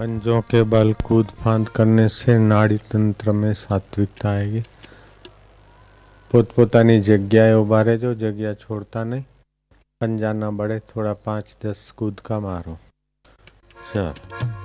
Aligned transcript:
पंजों 0.00 0.40
के 0.44 0.62
बल 0.68 0.92
कूद 1.04 1.26
फांद 1.38 1.68
करने 1.70 2.08
से 2.10 2.38
नाड़ी 2.46 2.78
तंत्र 2.90 3.32
में 3.34 3.52
सात्विकता 3.56 4.30
आएगी 4.30 4.62
પોતપોતાની 6.30 6.94
જગ્યાએ 7.00 7.52
ઉભા 7.54 7.82
રહેજો 7.82 8.08
જગ્યા 8.14 8.54
છોડતા 8.56 9.04
નહીં 9.04 9.24
પંજા 10.00 10.32
ના 10.34 10.50
બળે 10.52 10.78
થોડા 10.88 11.16
પાંચ 11.24 11.52
દસ 11.62 11.82
કૂદકા 11.94 12.40
મારો 12.40 12.74
ચાલ 13.90 14.59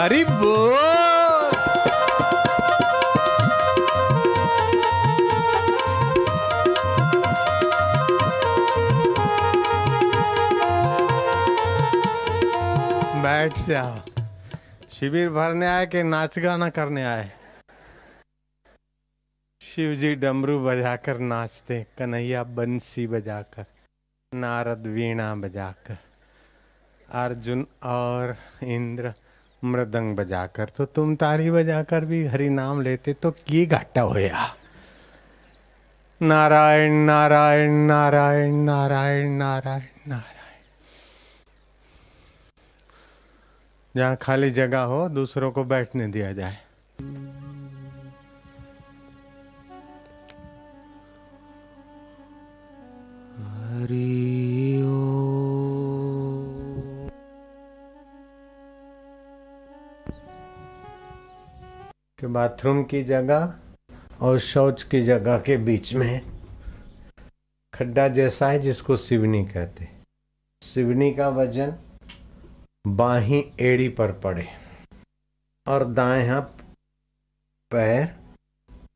हरी 0.00 0.24
बोल। 0.24 0.74
बैठ 13.22 13.58
जाओ 13.58 13.98
शिविर 14.90 15.28
भरने 15.30 15.66
आए 15.66 15.86
कि 15.86 16.02
नाच 16.02 16.38
गाना 16.38 16.70
करने 16.70 17.04
आए? 17.04 17.30
शिव 19.62 19.94
जी 19.94 20.14
डमरू 20.14 20.58
बजाकर 20.64 21.18
नाचते, 21.18 21.86
कन्हैया 21.98 22.42
बंसी 22.42 23.06
बजाकर, 23.06 23.64
नारद 24.32 24.86
वीणा 24.86 25.34
बजाकर। 25.34 25.98
अर्जुन 27.10 27.66
और 27.82 28.36
इंद्र 28.62 29.14
मृदंग 29.64 30.16
बजाकर 30.16 30.68
तो 30.76 30.84
तुम 30.86 31.14
तारी 31.16 31.50
बजाकर 31.50 32.04
भी 32.04 32.24
हरि 32.26 32.48
नाम 32.48 32.80
लेते 32.82 33.12
तो 33.12 33.30
की 33.30 33.66
घाटा 33.66 34.00
होया 34.00 34.46
नारायण 36.20 36.92
नारायण 37.04 37.70
नारायण 37.86 38.54
नारायण 38.64 39.30
नारायण 39.30 40.08
नारायण। 40.08 40.38
जहाँ 43.94 44.16
खाली 44.16 44.50
जगह 44.50 44.80
हो, 44.80 45.08
दूसरों 45.08 45.50
को 45.52 45.64
बैठने 45.64 46.06
दिया 46.06 46.32
जाए। 46.32 46.58
हरि 53.80 54.82
ओम 54.86 55.09
कि 62.20 62.26
बाथरूम 62.26 62.82
की 62.84 63.02
जगह 63.04 63.54
और 64.20 64.38
शौच 64.38 64.82
की 64.82 65.02
जगह 65.02 65.38
के 65.38 65.56
बीच 65.56 65.94
में 65.94 66.20
खड्डा 67.74 68.08
जैसा 68.08 68.48
है 68.48 68.58
जिसको 68.58 68.96
सिवनी 68.96 69.44
कहते 69.44 69.88
सिवनी 70.62 71.12
का 71.12 71.28
वज़न 71.28 71.74
बाही 72.86 73.52
एड़ी 73.60 73.88
पर 73.88 74.12
पड़े 74.12 74.48
और 75.66 75.84
दाएँ 75.84 76.28
हाथ 76.28 76.42
पैर 77.70 78.16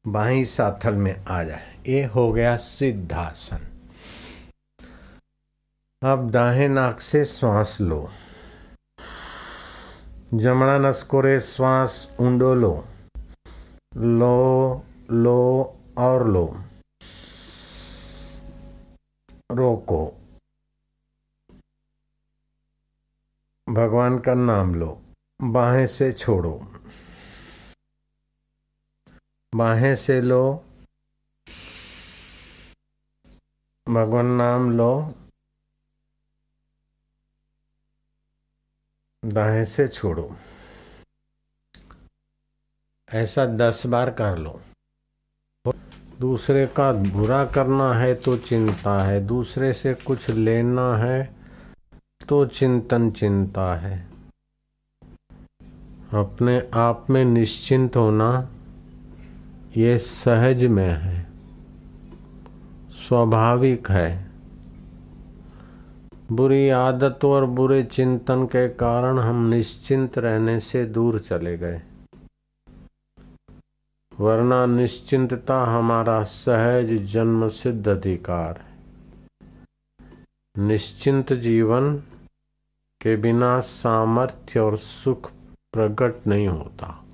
बाही 0.07 0.45
साथल 0.45 0.95
में 0.95 1.25
आ 1.25 1.45
जाए। 1.45 1.79
ये 1.89 2.05
हो 2.05 2.33
गया 2.33 2.57
सिद्धासन। 2.57 3.67
अब 6.03 6.31
दाहिने 6.31 6.69
नाक 6.69 7.01
से 7.01 7.25
श्वास 7.25 7.79
लो। 7.81 8.11
जमणा 10.35 10.79
नस्कोरे 10.79 11.41
श्वास 11.41 12.17
ऊंडो 12.21 12.55
लो। 12.55 12.89
लो 13.97 14.85
लो 15.11 15.41
और 15.99 16.29
लो। 16.29 16.57
रोको। 19.53 20.15
भगवान 23.69 24.19
का 24.19 24.35
नाम 24.35 24.75
लो। 24.75 25.03
बाहें 25.43 25.87
से 25.87 26.13
छोड़ो। 26.13 26.67
बाहें 29.55 29.97
से 29.97 30.21
लो। 30.21 30.65
भगवान 33.89 34.27
नाम 34.27 34.71
लो। 34.71 35.15
दाएँ 39.25 39.65
से 39.65 39.89
छोड़ो। 39.89 40.37
ऐसा 43.15 43.45
दस 43.47 43.83
बार 43.87 44.11
कर 44.11 44.39
लो। 44.39 44.61
दूसरे 46.21 46.67
का 46.67 46.91
बुरा 46.93 47.45
करना 47.45 47.93
है 47.95 48.15
तो 48.15 48.37
चिंता 48.39 48.99
है, 48.99 49.21
दूसरे 49.27 49.73
से 49.73 49.95
कुछ 49.97 50.29
लेना 50.31 50.97
है 50.97 51.23
तो 52.29 52.45
चिंतन 52.49 53.11
चिंता 53.11 53.75
है। 53.77 53.99
अपने 56.15 56.59
आप 56.75 57.07
में 57.11 57.25
निश्चिंत 57.25 57.97
होना 57.97 58.31
ये 59.77 59.97
सहज 60.01 60.65
में 60.65 60.89
है, 60.89 61.27
स्वाभाविक 62.99 63.91
है। 63.91 64.11
बुरी 66.33 66.69
आदतों 66.71 67.33
और 67.33 67.45
बुरे 67.47 67.83
चिंतन 67.85 68.45
के 68.47 68.69
कारण 68.77 69.19
हम 69.19 69.49
निश्चिंत 69.49 70.19
रहने 70.19 70.61
से 70.63 70.85
दूर 70.87 71.19
चले 71.21 71.57
गए। 71.59 71.81
वरना 74.21 74.67
निश्चिंतता 74.67 75.65
हमारा 75.65 76.23
सहज 76.23 76.93
जन्म 76.93 77.49
सिद्ध 77.49 77.89
अधिकार 77.89 78.61
है। 78.61 78.79
निश्चिंत 80.59 81.33
जीवन 81.33 81.97
के 83.01 83.17
बिना 83.17 83.61
सामर्थ्य 83.61 84.61
और 84.61 84.77
सुख 84.77 85.31
प्रकट 85.73 86.27
नहीं 86.27 86.49
होता। 86.49 87.05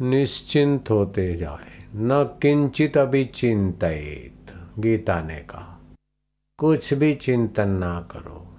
निश्चिंत 0.00 0.90
होते 0.90 1.36
जाए, 1.36 1.88
न 1.94 2.38
किंचित 2.42 2.96
अभी 2.96 3.24
चिंतित, 3.24 4.68
गीता 4.78 5.22
ने 5.22 5.40
कहा। 5.40 5.78
कुछ 6.58 6.94
भी 6.94 7.14
चिंतन 7.14 7.68
ना 7.68 8.00
करो। 8.00 8.51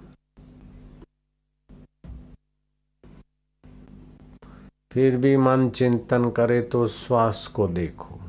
फिर 4.94 5.16
भी 5.16 5.36
मन 5.36 5.70
चिंतन 5.70 6.30
करे 6.30 6.62
तो 6.62 6.86
श्वास 6.86 7.46
को 7.46 7.68
देखो। 7.68 8.20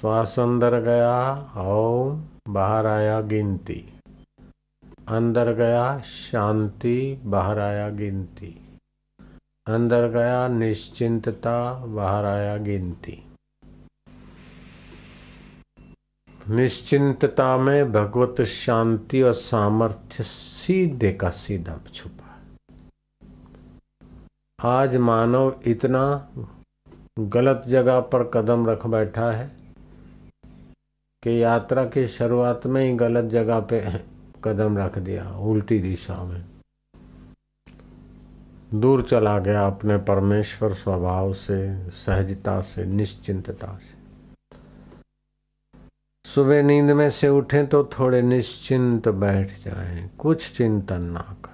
श्वास 0.00 0.38
अंदर 0.38 0.80
गया 0.80 1.34
ओम 1.56 2.24
बाहर 2.48 2.86
आया 2.86 3.20
गिनती। 3.20 3.92
अंदर 5.08 5.52
गया 5.52 5.98
शांति, 5.98 7.20
बाहर 7.24 7.58
आया 7.58 7.88
गिनती। 7.88 8.78
अंदर 9.66 10.08
गया 10.08 10.48
निश्चिंतता, 10.48 11.86
बाहर 11.86 12.24
आया 12.24 12.56
गिनती। 12.56 13.26
निश्चिंतता 16.48 17.56
में 17.56 17.92
भगवत 17.92 18.42
शांति 18.42 19.22
और 19.22 19.32
सामर्थ्य 19.32 20.24
सीधे 20.24 21.12
का 21.12 21.30
सीधा 21.30 21.80
छुपा। 21.94 22.23
आज 24.64 24.94
मानव 24.96 25.60
इतना 25.66 26.02
गलत 27.18 27.64
जगह 27.68 27.98
पर 28.12 28.22
कदम 28.34 28.66
रख 28.66 28.86
बैठा 28.86 29.30
है 29.32 29.46
कि 31.22 31.42
यात्रा 31.42 31.84
की 31.84 32.06
शुरुआत 32.08 32.66
में 32.66 32.80
ही 32.84 32.94
गलत 32.96 33.24
जगह 33.24 33.60
पे 33.60 33.80
कदम 34.44 34.78
रख 34.78 34.98
दिया 34.98 35.28
उल्टी 35.42 35.78
दिशा 35.78 36.14
में। 36.24 36.44
दूर 38.74 39.02
चला 39.02 39.38
गया 39.38 39.66
अपने 39.66 39.96
परमेश्वर 40.08 40.74
स्वभाव 40.74 41.32
से 41.34 41.90
सहजता 41.98 42.60
से 42.60 42.84
निश्चिंतता 42.86 43.78
से। 43.78 44.02
सुबह 46.24 46.62
नींद 46.62 46.90
में 46.90 47.10
से 47.10 47.28
उठें 47.28 47.66
तो 47.66 47.84
थोड़े 47.98 48.22
निश्चिंत 48.22 49.08
बैठ 49.08 49.52
जाएँ, 49.64 50.10
कुछ 50.18 50.56
चिंतन 50.56 51.04
ना 51.04 51.36
करें। 51.44 51.53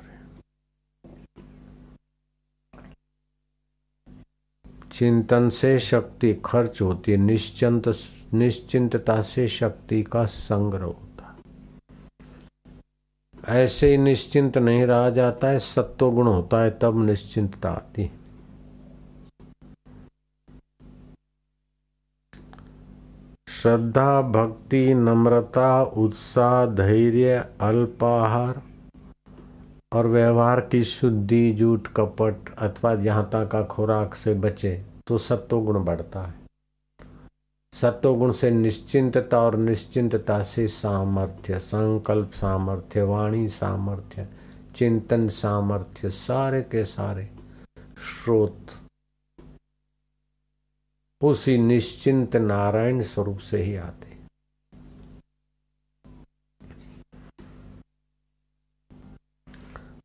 चिंतन 5.00 5.50
से 5.50 5.78
शक्ति 5.78 6.42
खर्च 6.44 6.82
होती 6.82 7.12
है, 7.12 7.18
निश्चिंत, 7.18 7.82
निश्चिंतता 8.34 9.22
से 9.22 9.48
शक्ति 9.48 10.02
का 10.02 10.24
संग्रह 10.24 10.84
होता 10.84 11.38
है। 13.46 13.64
ऐसे 13.64 13.90
ही 13.90 13.98
निश्चिंत 13.98 14.58
नहीं 14.58 14.84
रहा 14.84 15.10
जाता 15.10 15.48
है 15.48 15.58
सत्व 15.58 16.10
गुण 16.10 16.26
होता 16.26 16.62
है, 16.62 16.70
तब 16.70 17.06
निश्चिंतता 17.06 17.70
आती 17.70 18.02
है। 18.02 18.10
श्रद्धा, 23.48 24.22
भक्ति, 24.22 24.94
नम्रता, 24.94 25.82
उत्साह, 25.82 26.66
धैर्य, 26.66 27.44
अल्पाहार 27.60 28.62
और 29.92 30.06
व्यवहार 30.06 30.60
की 30.60 30.84
शुद्धि 30.84 31.52
जूठ 31.52 31.88
कपट 31.88 32.54
अथवा 32.58 32.94
जहाँ 32.94 33.30
का 33.34 33.62
खुराक 33.62 34.14
से 34.14 34.34
बचे। 34.34 34.89
तो 35.10 35.18
सत्व 35.18 35.60
गुण 35.60 35.84
बढ़ता 35.84 36.22
है। 36.22 36.34
सत्व 37.72 38.14
गुण 38.16 38.32
से 38.32 38.50
निश्चिंतता 38.50 39.40
और 39.40 39.56
निश्चिंतता 39.56 40.42
से 40.42 40.68
सामर्थ्य, 40.68 41.58
संकल्प 41.58 42.30
सामर्थ्य, 42.30 43.02
वाणी 43.02 43.48
सामर्थ्य, 43.48 44.28
चिंतन 44.74 45.28
सामर्थ्य, 45.28 46.10
सारे 46.10 46.62
के 46.62 46.84
सारे 46.84 47.28
स्रोत। 47.98 48.66
उसी 51.22 51.58
निश्चिंत 51.58 52.36
नारायण 52.36 53.02
स्वरूप 53.02 53.38
से 53.38 53.62
ही 53.62 53.76
आते 53.76 54.10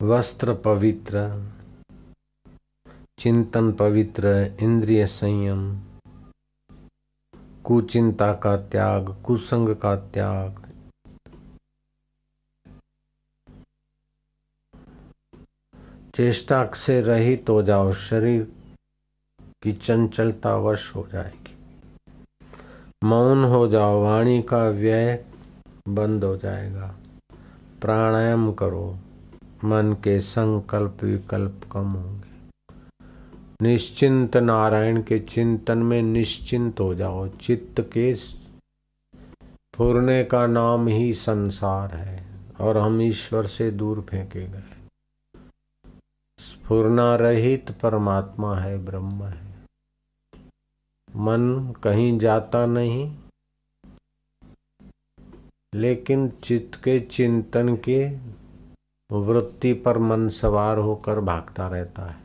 वस्त्र 0.01 0.53
पवित्र 0.55 1.19
चिंतन 3.17 3.71
पवित्र 3.71 4.55
इंद्रिय 4.61 5.07
संयम। 5.07 5.75
कुचिंता 7.63 8.33
का 8.33 8.57
त्याग, 8.57 9.23
कुसंग 9.25 9.75
का 9.75 9.95
त्याग। 9.95 10.61
चेष्टा 16.15 16.65
से 16.75 17.01
रहित 17.01 17.45
हो 17.49 17.63
जाओ, 17.63 17.91
शरीर 17.91 18.51
की 19.63 19.73
चंचलता 19.73 20.55
वश 20.55 20.95
हो 20.95 21.07
जाएगी। 21.13 21.55
मौन 23.03 23.43
हो 23.43 23.67
जाओ, 23.67 24.01
वाणी 24.01 24.41
का 24.41 24.69
व्यय 24.69 25.25
बंद 25.87 26.23
हो 26.23 26.37
जाएगा। 26.37 26.95
प्राणायाम 27.81 28.53
करो, 28.53 28.97
मन 29.63 29.93
के 29.93 30.21
संकल्प 30.21 30.97
विकल्प 31.03 31.61
कम 31.71 31.89
होंगे। 31.89 32.24
निश्चिंत 33.61 34.37
नारायण 34.37 35.01
के 35.01 35.19
चिंतन 35.19 35.77
में 35.77 36.01
निश्चिंत 36.01 36.79
हो 36.79 36.93
जाओ। 36.95 37.27
चित्त 37.27 37.81
के 37.93 38.13
फुरने 39.75 40.23
का 40.23 40.47
नाम 40.47 40.87
ही 40.87 41.13
संसार 41.13 41.95
है 41.95 42.25
और 42.61 42.77
हम 42.77 43.01
ईश्वर 43.01 43.45
से 43.45 43.69
दूर 43.71 44.01
फेंके 44.01 44.47
गए। 44.47 44.63
स्फुरना 46.39 47.15
रहित 47.15 47.71
परमात्मा 47.71 48.55
है, 48.55 48.77
ब्रह्म 48.77 49.23
है। 49.23 49.45
मन 51.09 51.73
कहीं 51.83 52.17
जाता 52.19 52.65
नहीं, 52.65 53.17
लेकिन 55.75 56.29
चित्त 56.43 56.75
के 56.83 56.99
चिंतन 56.99 57.75
के 57.89 58.05
वृत्ति 59.11 59.73
पर 59.73 59.97
मन 59.97 60.29
सवार 60.29 60.77
होकर 60.77 61.19
भागता 61.19 61.67
रहता 61.67 62.05
है। 62.05 62.24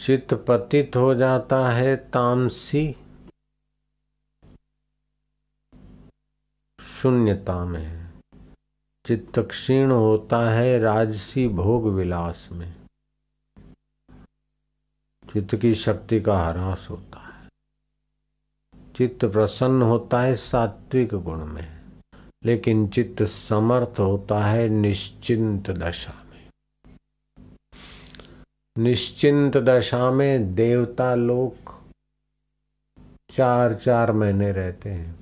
चित्त 0.00 0.32
पतित 0.48 0.96
हो 0.96 1.14
जाता 1.14 1.56
है 1.68 1.96
तामसी। 1.96 2.96
शून्यता 6.78 7.64
में 7.64 8.10
चित्त 9.04 9.38
क्षीण 9.38 9.90
होता 9.90 10.38
है 10.50 10.78
राजसी 10.78 11.46
भोग 11.48 11.88
विलास 11.88 12.48
में। 12.52 12.74
चित्त 15.24 15.54
की 15.56 15.74
शक्ति 15.74 16.20
का 16.20 16.38
ह्रास 16.38 16.86
होता 16.90 17.18
है। 17.18 17.48
चित्त 18.96 19.24
प्रसन्न 19.24 19.82
होता 19.82 20.20
है 20.22 20.34
सात्विक 20.36 21.14
गुण 21.14 21.44
में, 21.44 21.68
लेकिन 22.44 22.88
चित्त 22.88 23.22
समर्थ 23.22 24.00
होता 24.00 24.44
है 24.44 24.68
निश्चिंत 24.68 25.70
दशा 25.70 26.12
में। 26.24 26.29
निश्चिंत 28.78 29.56
दशा 29.56 30.10
में 30.10 30.54
देवता 30.54 31.14
लोक 31.14 31.80
चार 33.30 33.74
चार 33.74 34.12
महीने 34.12 34.52
रहते 34.52 34.90
हैं। 34.90 35.20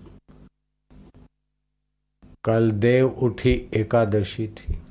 कल 2.44 2.70
देव 2.70 3.08
उठी 3.08 3.70
एकादशी 3.74 4.48
थी। 4.48 4.82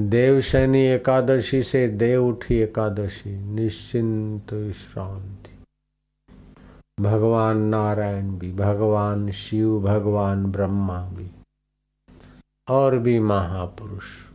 देव 0.00 0.34
देवशैनी 0.34 0.86
एकादशी 0.86 1.62
से 1.62 1.88
देव 1.88 2.26
उठी 2.26 2.54
एकादशी, 2.54 3.40
निश्चिंत 3.40 4.52
विश्रांति 4.52 5.50
भगवान 7.00 7.58
नारायण 7.58 8.38
भी, 8.38 8.52
भगवान 8.52 9.30
शिव, 9.30 9.80
भगवान 9.80 10.46
ब्रह्मा 10.46 11.08
भी, 11.08 11.30
और 12.68 12.98
भी 12.98 13.18
महापुरुष। 13.18 14.27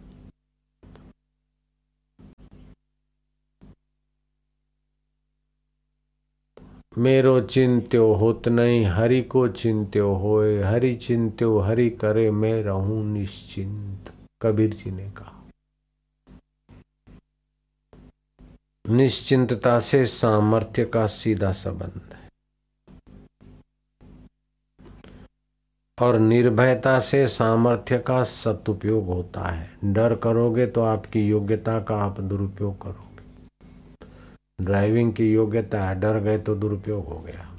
मेरो 6.98 7.42
चिंत्यो 7.42 8.14
होत 8.14 8.48
नहीं 8.48 8.86
हरि 8.86 9.22
को 9.22 9.48
चिंत्यो 9.48 10.14
होए 10.14 10.64
हरि 10.64 10.96
चिंत्यो 10.96 11.60
हरि 11.60 11.90
करे, 11.90 12.32
मैं 12.32 12.64
रहूँ 12.64 13.06
निश्चिंत। 13.06 14.12
कबीर 14.42 14.74
जी 14.74 14.92
ने 14.92 15.10
कहा। 15.10 15.44
निश्चिंतता 18.90 19.80
से 19.80 20.06
सामर्थ्य 20.06 20.86
का 20.86 21.08
सीधा 21.08 21.52
संबंध 21.52 22.02
है। 22.14 22.24
और 26.02 26.20
निर्भयता 26.20 27.00
से 27.00 27.28
सामर्थ्य 27.28 28.00
का 28.00 28.24
सदुपयोग 28.24 29.06
होता 29.06 29.42
है। 29.42 29.78
डर 29.84 30.16
करोगे 30.16 30.68
तो 30.68 30.82
आपकी 30.82 31.28
योग्यता 31.28 31.80
का 31.80 31.96
आप 31.96 32.20
दुरुपयोग 32.20 32.82
करोगे। 32.82 33.13
ड्राइविंग 34.62 35.14
की 35.14 35.34
योग्यता 35.34 35.84
है 35.84 36.00
डर 36.00 36.20
गए 36.20 36.38
तो 36.38 36.56
दुरुपयोग 36.56 37.06
हो 37.06 37.20
गया। 37.20 37.50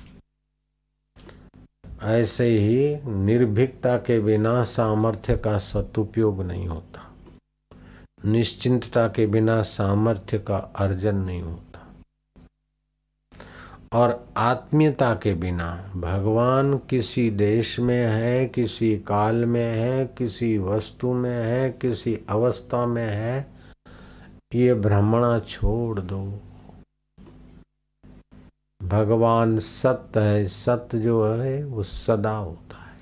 ऐसे 2.03 2.59
ही 2.59 2.99
निर्भीकता 3.07 3.97
के 3.97 4.21
बिना 4.21 4.63
सामर्थ्य 4.63 5.37
का 5.37 5.59
सदुपयोग 5.59 6.43
नहीं 6.43 6.67
होता। 6.69 7.15
निश्चिंतता 8.25 9.09
के 9.09 9.27
बिना 9.27 9.63
सामर्थ्य 9.63 10.39
का 10.39 10.57
अर्जन 10.57 11.17
नहीं 11.17 11.43
होता। 11.43 11.95
और 13.93 14.29
आत्मीयता 14.37 15.15
के 15.15 15.35
बिना, 15.35 15.93
भगवान 15.97 16.79
किसी 16.79 17.31
देश 17.31 17.81
में 17.81 18.07
है, 18.07 18.47
किसी 18.47 18.97
काल 18.97 19.45
में 19.45 19.75
है, 19.75 20.07
किसी 20.07 20.59
वस्तु 20.59 21.13
में 21.13 21.45
है, 21.45 21.71
किसी 21.71 22.19
अवस्था 22.29 22.87
में 22.87 23.07
है, 23.07 23.47
ये 24.55 24.75
भ्रमणा 24.75 25.39
छोड़ 25.39 26.01
दो। 26.01 26.41
भगवान 28.85 29.59
सत्य 29.59 30.21
है, 30.21 30.47
सत्य 30.47 30.99
जो 30.99 31.35
है, 31.35 31.65
वो 31.65 31.83
सदा 31.83 32.37
होता 32.37 32.77
है। 32.77 32.95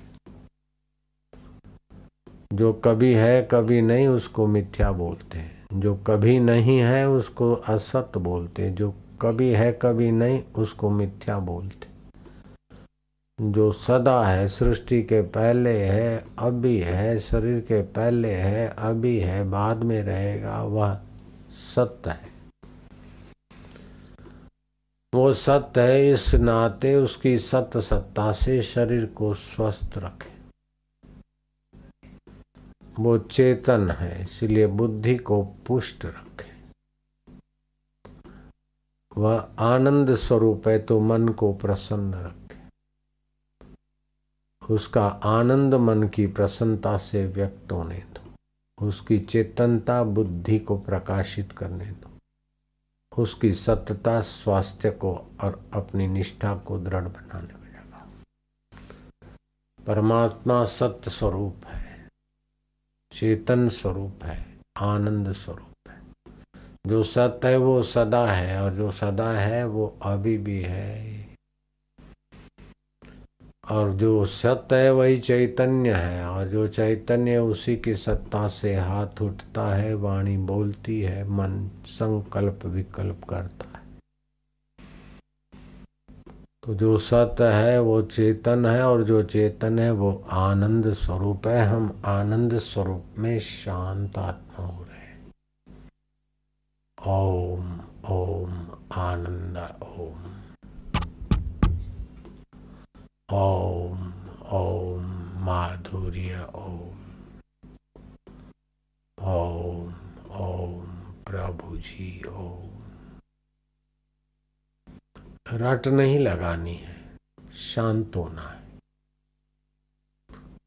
जो 2.53 2.73
कभी 2.73 3.13
है, 3.13 3.47
कभी 3.51 3.81
नहीं, 3.81 4.07
उसको 4.07 4.47
मिथ्या 4.47 4.91
बोलते 4.91 5.37
हैं। 5.37 5.65
जो 5.73 5.95
कभी 5.95 6.39
नहीं 6.39 6.79
है, 6.79 7.07
उसको 7.09 7.53
असत्य 7.53 8.19
बोलते 8.19 8.69
जो 8.69 8.93
कभी 9.21 9.49
है, 9.51 9.79
कभी 9.81 10.11
नहीं, 10.11 10.43
उसको 10.57 10.89
मिथ्या 10.89 11.39
बोलते 11.39 11.87
जो 13.41 13.71
सदा 13.71 14.23
है, 14.23 14.47
सृष्टि 14.47 15.03
के 15.03 15.21
पहले 15.21 15.83
है, 15.83 16.25
अभी 16.39 16.77
है, 16.77 17.19
शरीर 17.19 17.59
के 17.59 17.81
पहले 17.81 18.33
है, 18.33 18.75
अभी 18.79 19.19
है, 19.19 19.49
बाद 19.49 19.77
में 19.77 20.03
रहेगा, 20.03 20.63
वह 20.63 20.99
सत्य 21.51 22.09
है। 22.09 22.32
वो 25.13 25.33
सत्य 25.33 25.81
है, 25.81 26.11
इस 26.11 26.33
नाते 26.33 26.95
उसकी 26.95 27.37
सत्य 27.37 27.81
सत्ता 27.81 28.31
से 28.31 28.61
शरीर 28.61 29.05
को 29.05 29.33
स्वस्थ 29.33 29.97
रखे। 29.97 30.31
वो 32.99 33.17
चेतन 33.17 33.89
है, 33.91 34.23
इसलिए 34.23 34.67
बुद्धि 34.67 35.15
को 35.17 35.43
पुष्ट 35.43 36.05
रखे। 36.05 36.51
वह 39.17 39.49
आनंद 39.59 40.15
स्वरूप 40.15 40.67
है 40.67 40.79
तो 40.79 40.99
मन 40.99 41.27
को 41.27 41.53
प्रसन्न 41.53 42.13
रखे। 42.13 42.57
उसका 44.73 45.07
आनंद 45.07 45.75
मन 45.75 46.07
की 46.07 46.27
प्रसन्नता 46.27 46.97
से 46.97 47.25
व्यक्त 47.27 47.71
होने 47.71 47.97
दो। 47.97 48.87
उसकी 48.87 49.19
चेतनता 49.19 50.03
बुद्धि 50.03 50.59
को 50.59 50.77
प्रकाशित 50.77 51.51
करने 51.51 51.85
दो। 51.85 52.12
उसकी 53.17 53.53
सत्यता 53.53 54.21
स्वास्थ्य 54.21 54.91
को 54.91 55.15
और 55.43 55.69
अपनी 55.73 56.07
निष्ठा 56.07 56.55
को 56.55 56.79
दृढ़ 56.79 57.03
बनाने 57.03 57.53
में 57.53 57.71
लगा। 57.71 58.09
परमात्मा 59.87 60.65
सत्य 60.65 61.11
स्वरूप 61.11 61.65
है, 61.65 62.09
चेतन 63.11 63.69
स्वरूप 63.69 64.23
है, 64.23 64.57
आनंद 64.77 65.31
स्वरूप 65.31 65.89
है। 65.89 66.01
जो 66.87 67.03
सत्य 67.03 67.47
है, 67.47 67.57
वो 67.57 67.83
सदा 67.83 68.27
है, 68.27 68.61
और 68.61 68.73
जो 68.73 68.91
सदा 68.91 69.29
है, 69.29 69.65
वो 69.65 69.99
अभी 70.01 70.37
भी 70.37 70.61
है। 70.61 71.22
और 73.71 73.91
जो 73.91 74.25
सत्य 74.25 74.75
है 74.75 74.93
वही 74.93 75.19
चैतन्य 75.19 75.91
है, 75.91 76.27
और 76.27 76.47
जो 76.47 76.67
चैतन्य 76.67 77.37
उसी 77.37 77.75
की 77.77 77.95
सत्ता 77.95 78.47
से 78.47 78.75
हाथ 78.75 79.21
उठता 79.21 79.67
है, 79.75 79.93
वाणी 79.93 80.37
बोलती 80.37 81.01
है, 81.01 81.23
मन 81.29 81.69
संकल्प 81.85 82.65
विकल्प 82.65 83.21
करता 83.29 83.65
है। 83.65 83.83
तो 86.63 86.73
जो 86.73 86.97
सत्य 86.97 87.43
है 87.43 87.79
वो 87.81 88.01
चेतन 88.01 88.65
है, 88.65 88.83
और 88.83 89.03
जो 89.03 89.23
चेतन 89.23 89.79
है 89.79 89.91
वो 89.91 90.25
आनंद 90.31 90.93
स्वरूप 90.93 91.47
है। 91.47 91.65
हम 91.65 92.01
आनंद 92.05 92.57
स्वरूप 92.57 93.05
में 93.17 93.39
शांत 93.39 94.17
आत्मा 94.17 94.65
हो 94.65 94.83
रहे 94.83 94.93
ओम 97.11 97.79
ओम, 98.09 98.51
आनंद, 98.91 99.57
ओम। 99.83 100.22
ओम 103.31 103.99
ओम 104.51 105.05
माधुर्य 105.45 106.43
ओम 106.55 106.97
ओम 109.23 109.93
ओम 110.31 110.85
प्रभु 111.23 111.77
जी 111.77 112.23
ओम 112.27 112.69
रट 115.53 115.87
नहीं 115.87 116.19
लगानी 116.19 116.75
है, 116.75 117.17
शांत 117.55 118.15
होना 118.15 118.41
है। 118.41 118.79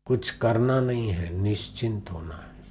कुछ 0.07 0.31
करना 0.31 0.81
नहीं 0.81 1.09
है, 1.09 1.31
निश्चिंत 1.31 2.11
होना 2.11 2.35
है। 2.35 2.65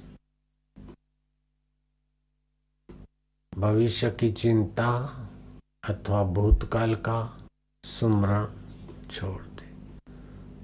भविष्य 3.58 4.10
की 4.10 4.32
चिंता 4.32 4.92
अथवा 5.88 6.24
भूतकाल 6.24 6.94
का 6.94 7.38
सुमरण 7.84 8.46
छोड़ 9.10 9.55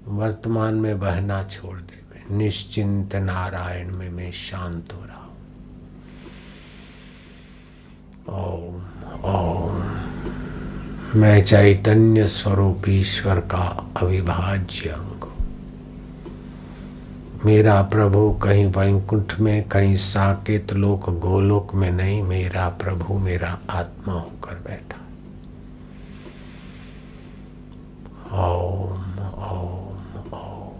वर्तमान 0.07 0.73
में 0.73 0.99
बहना 0.99 1.43
छोड़ 1.43 1.77
दे 1.77 1.93
निश्चिंत 2.31 3.15
नारायण 3.15 3.91
में 3.91 4.09
मैं 4.09 4.31
शांत 4.31 4.93
हो 4.93 5.05
रहा 5.05 5.17
हूँ। 5.17 5.33
ओम 8.29 8.75
ओम। 9.23 9.81
मैं 11.19 11.43
चैतन्य 11.45 12.27
स्वरूप 12.27 12.89
ईश्वर 12.89 13.39
का 13.39 13.91
अविभाज्य 13.97 14.89
अंग 14.89 15.09
मेरा 17.45 17.81
प्रभु 17.81 18.39
कहीं 18.43 18.65
वैकुंठ 18.65 19.39
में, 19.39 19.67
कहीं 19.69 19.95
साकेत 19.95 20.73
लोक 20.73 21.09
गोलोक 21.09 21.73
में 21.73 21.91
नहीं, 21.91 22.23
मेरा 22.23 22.69
प्रभु 22.69 23.13
मेरा 23.13 23.59
आत्मा 23.69 24.13
होकर 24.13 24.55
बैठा 24.55 24.99
ओम 28.47 29.19
ओम 29.43 30.33
ओम 30.33 30.73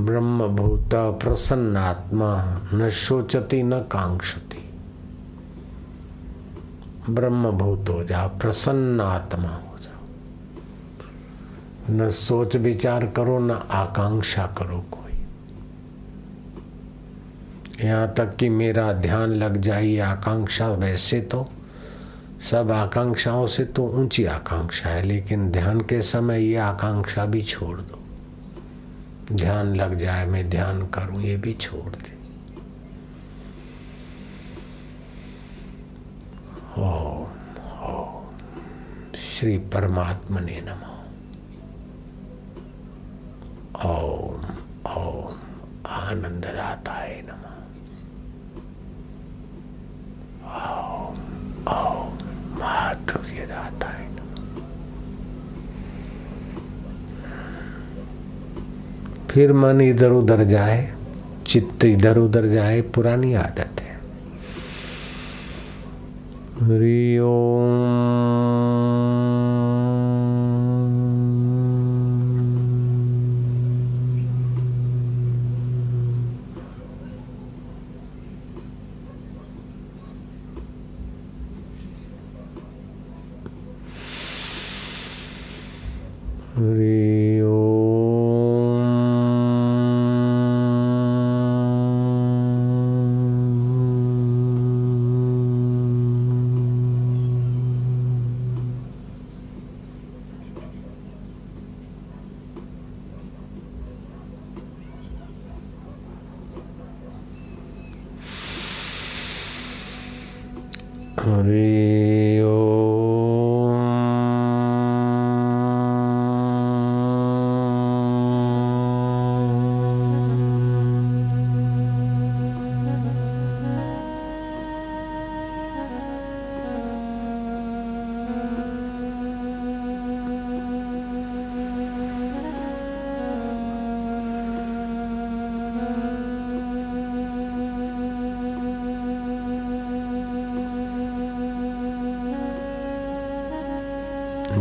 ब्रह्मभूत 0.00 0.94
प्रसन्नात्मा, 0.94 2.60
न 2.74 2.88
शोचती, 2.90 3.62
न 3.62 3.78
कांक्षती। 3.78 4.62
ब्रह्म 7.10 7.50
भूत 7.50 7.88
हो 7.88 8.04
जा 8.04 8.26
प्रसन्न 8.26 9.00
आत्मा 9.00 9.48
हो 9.48 9.78
जा 9.82 9.92
न 11.90 12.10
सोच 12.10 12.56
विचार 12.56 13.06
करो, 13.06 13.38
न 13.38 13.50
आकांक्षा 13.50 14.46
करो 14.58 14.84
कोई। 14.92 15.24
यहाँ 17.86 18.14
तक 18.14 18.36
कि 18.36 18.48
मेरा 18.48 18.92
ध्यान 18.92 19.30
लग 19.30 19.56
जाए 19.56 19.98
आकांक्षा, 19.98 20.68
वैसे 20.68 21.20
तो 21.20 21.46
सब 22.50 22.70
आकांक्षाओं 22.70 23.46
से 23.46 23.64
तो 23.64 23.86
ऊँची 23.88 24.24
आकांक्षा 24.24 24.88
है, 24.88 25.02
लेकिन 25.02 25.50
ध्यान 25.50 25.80
के 25.80 26.02
समय 26.02 26.42
ये 26.42 26.56
आकांक्षा 26.56 27.24
भी 27.24 27.42
छोड़ 27.42 27.80
दो। 27.80 28.03
ध्यान 29.32 29.74
लग 29.76 29.98
जाए, 29.98 30.26
मैं 30.26 30.50
ध्यान 30.50 30.86
करूँ, 30.86 31.22
ये 31.22 31.36
भी 31.36 31.54
छोड़ 31.54 31.96
दे। 31.96 32.12
ओम 36.78 37.30
ओम, 37.88 38.26
श्री 39.16 39.58
परमात्मा 39.58 40.40
ने 40.40 40.60
नमो। 40.60 40.92
ओम 43.88 44.44
ओम 44.92 45.34
आनंद 45.86 46.46
दाताय 46.46 47.22
नमो 47.26 47.54
ओम 50.54 51.16
ओम 51.68 52.14
माधुर्य 52.60 53.46
दाताय 53.46 54.04
फिर 59.34 59.52
मन 59.52 59.80
इधर 59.80 60.10
उधर 60.10 60.44
जाए 60.44 60.94
चित्त 61.46 61.84
इधर 61.84 62.18
उधर 62.18 62.46
जाए 62.46 62.80
पुरानी 62.80 63.34
आदत 63.34 63.80
है। 63.80 63.94
हरि 66.62 67.18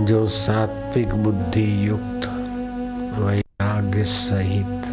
जो 0.03 0.27
सात्विक 0.27 1.15
बुद्धि 1.15 1.87
युक्त 1.87 2.27
वैराग्य 3.19 4.03
सहित। 4.03 4.83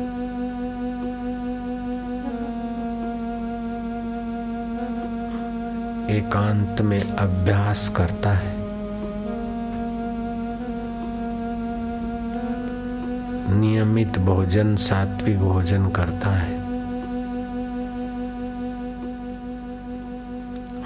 एकांत 6.11 6.81
में 6.81 7.17
अभ्यास 7.17 7.89
करता 7.89 8.31
है। 8.31 8.57
नियमित 13.59 14.19
भोजन, 14.19 14.77
सात्विक 14.77 15.39
भोजन 15.39 15.89
करता 15.89 16.31
है। 16.31 16.61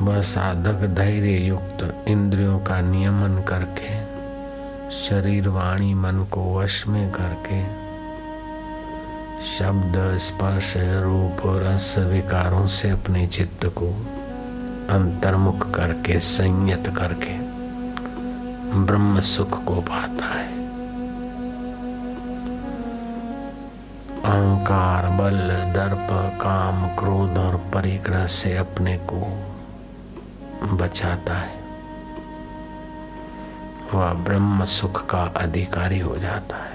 वह 0.02 0.20
साधक 0.20 0.86
धैर्य 0.86 1.36
युक्त 1.36 2.04
इंद्रियों 2.08 2.58
का 2.58 2.80
नियमन 2.80 3.42
करके 3.48 3.93
शरीर 5.08 5.48
वाणी 5.48 5.94
मन 5.94 6.26
को 6.32 6.58
वश 6.58 6.86
में 6.86 7.12
करके 7.12 7.64
शब्द, 9.44 10.18
स्पर्श, 10.18 10.74
रूप 10.76 11.42
रस 11.46 11.94
विकारों 11.98 12.66
से 12.66 12.90
अपने 12.90 13.26
चित्त 13.26 13.66
को 13.66 13.86
अंतर्मुख 14.94 15.74
करके, 15.74 16.20
संयत 16.20 16.94
करके 16.96 17.38
ब्रह्म 18.78 19.20
सुख 19.20 19.64
को 19.64 19.74
पाता 19.74 20.26
है। 20.26 20.68
अहंकार, 24.24 25.08
बल, 25.08 25.38
दर्प, 25.72 26.08
काम, 26.42 26.88
क्रोध 26.88 27.38
और 27.38 27.56
परिग्रह 27.56 28.26
से 28.26 28.56
अपने 28.56 28.96
को 28.96 29.20
बचाता 30.76 31.34
है। 31.34 31.63
वह 33.94 34.12
ब्रह्म 34.24 34.64
सुख 34.64 35.06
का 35.06 35.22
अधिकारी 35.36 35.98
हो 35.98 36.16
जाता 36.18 36.56
है। 36.56 36.72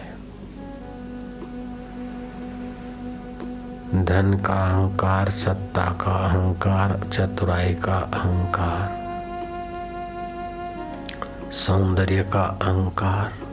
धन 4.06 4.34
का 4.46 4.54
अहंकार, 4.66 5.30
सत्ता 5.30 5.86
का 6.02 6.12
अहंकार, 6.28 7.00
चतुराई 7.14 7.74
का 7.76 7.98
अहंकार, 8.14 8.98
सौंदर्य 11.52 12.24
का 12.24 12.44
अहंकार 12.62 13.49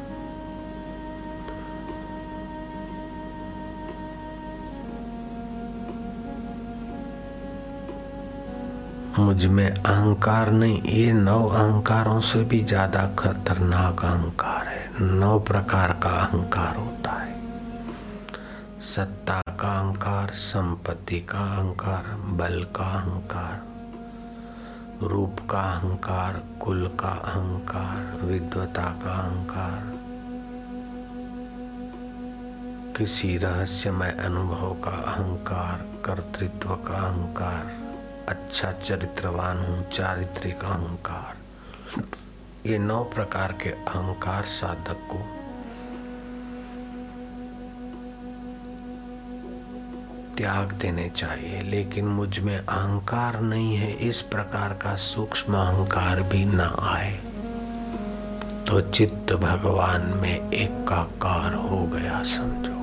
मुझमें 9.19 9.71
अहंकार 9.71 10.51
नहीं, 10.51 10.83
ये 10.83 11.13
नौ 11.13 11.47
अहंकारों 11.49 12.21
से 12.21 12.43
भी 12.45 12.63
ज़्यादा 12.65 13.05
खतरनाक 13.19 14.05
अहंकार 14.05 14.67
है। 14.67 14.89
नौ 15.01 15.39
प्रकार 15.41 15.93
का 15.93 16.11
अहंकार 16.11 16.77
होता 16.77 17.13
है। 17.13 17.35
सत्ता 18.81 19.41
का 19.51 19.69
अहंकार, 19.69 20.31
संपत्ति 20.31 21.21
का 21.21 21.39
अहंकार, 21.39 22.05
बल 22.37 22.67
का 22.77 22.85
अहंकार, 22.85 23.63
रूप 25.03 25.41
का 25.51 25.61
अहंकार, 25.61 26.43
कुल 26.61 26.87
का 27.01 27.09
अहंकार 27.09 28.27
विद्वता 28.27 28.85
का 29.05 29.13
अहंकार। 29.13 29.95
किसी 32.99 33.37
रहस्यमय 33.37 34.17
अनुभव 34.25 34.75
का 34.75 34.97
अहंकार, 35.13 35.85
कर्तृत्व 36.05 36.75
का 36.87 36.95
अहंकार। 36.95 37.86
अच्छा 38.29 38.71
चरित्रवान 38.73 39.59
हूँ, 39.59 39.91
चारित्रिक 39.91 40.65
अहंकार। 40.65 41.35
ये 42.69 42.79
नौ 42.79 43.03
प्रकार 43.05 43.53
के 43.53 43.71
अहंकार 43.71 44.45
साधक 44.45 45.07
को 45.11 45.19
त्याग 50.37 50.73
देने 50.73 51.09
चाहिए, 51.09 51.61
लेकिन 51.63 52.07
मुझमें 52.07 52.57
अहंकार 52.59 53.41
नहीं 53.41 53.77
है, 53.77 53.93
इस 54.09 54.21
प्रकार 54.23 54.73
का 54.75 54.95
सूक्ष्म 54.97 55.55
अहंकार 55.55 56.23
भी 56.23 56.45
ना 56.45 56.75
आए। 56.81 57.13
तो 58.69 58.81
चित्त 58.91 59.33
भगवान 59.33 60.13
में 60.23 60.51
एकाकार 60.51 61.55
हो 61.55 61.85
गया, 61.87 62.23
समझो। 62.23 62.76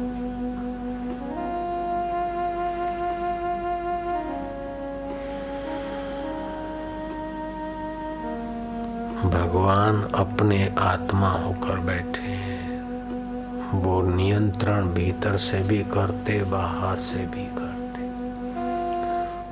भगवान 9.23 10.03
अपने 10.15 10.75
आत्मा 10.79 11.29
होकर 11.29 11.77
बैठे 11.77 12.21
हैं। 12.21 13.81
वो 13.81 14.01
नियंत्रण 14.01 14.87
भीतर 14.87 15.37
से 15.37 15.61
भी 15.61 15.77
करते, 15.83 16.43
बाहर 16.43 16.97
से 16.97 17.25
भी 17.25 17.45
करते। 17.45 18.01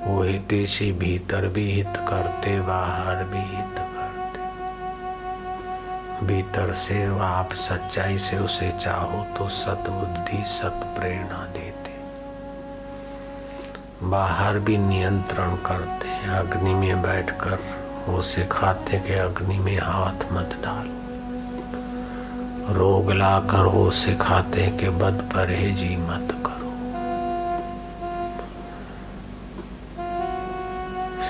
वो 0.06 0.24
हितेशी 0.24 0.92
भीतर 0.92 1.48
भी 1.48 1.72
हित 1.72 1.98
करते, 2.10 2.60
बाहर 2.62 3.24
भी 3.24 3.44
हित 3.56 3.80
करते। 3.80 4.40
भीतर 6.26 6.74
से 6.74 7.20
आप 7.20 7.54
सच्चाई 7.54 8.18
से 8.18 8.38
उसे 8.38 8.72
चाहो 8.82 9.26
तो 9.38 9.50
सतबुद्धि 9.50 10.44
सत 10.48 10.96
प्रेरणा 11.00 11.46
देते। 11.54 11.94
बाहर 14.10 14.60
भी 14.60 14.78
नियंत्रण 14.78 15.56
करते 15.56 16.10
अग्नि 16.38 16.74
में 16.74 17.02
बैठकर 17.02 17.81
वो 18.08 18.22
सिखाते 18.22 18.98
कि 19.00 19.14
अग्नि 19.16 19.58
में 19.60 19.78
हाथ 19.78 20.32
मत 20.34 20.56
डालो। 20.64 21.00
रोग 22.74 23.12
ला 23.12 23.40
कर 23.52 23.66
वो 23.68 23.90
सिखाते 23.92 24.68
कि 24.80 24.90
बद 25.00 25.18
परहेजी 25.34 25.96
मत 26.00 26.28
करो। 26.46 26.70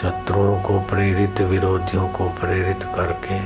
शत्रुओं 0.01 0.55
को 0.61 0.79
प्रेरित, 0.89 1.35
विरोधियों 1.43 2.07
को 2.09 2.29
प्रेरित 2.39 2.81
करके 2.95 3.39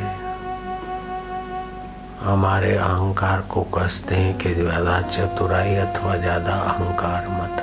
हमारे 2.25 2.71
अहंकार 2.75 3.41
को 3.51 3.61
कसते 3.75 4.15
हैं 4.15 4.37
कि 4.37 4.53
ज़्यादा 4.53 5.01
चतुराई 5.01 5.75
अथवा 5.77 6.15
ज़्यादा 6.17 6.53
अहंकार 6.63 7.27
मत 7.31 7.55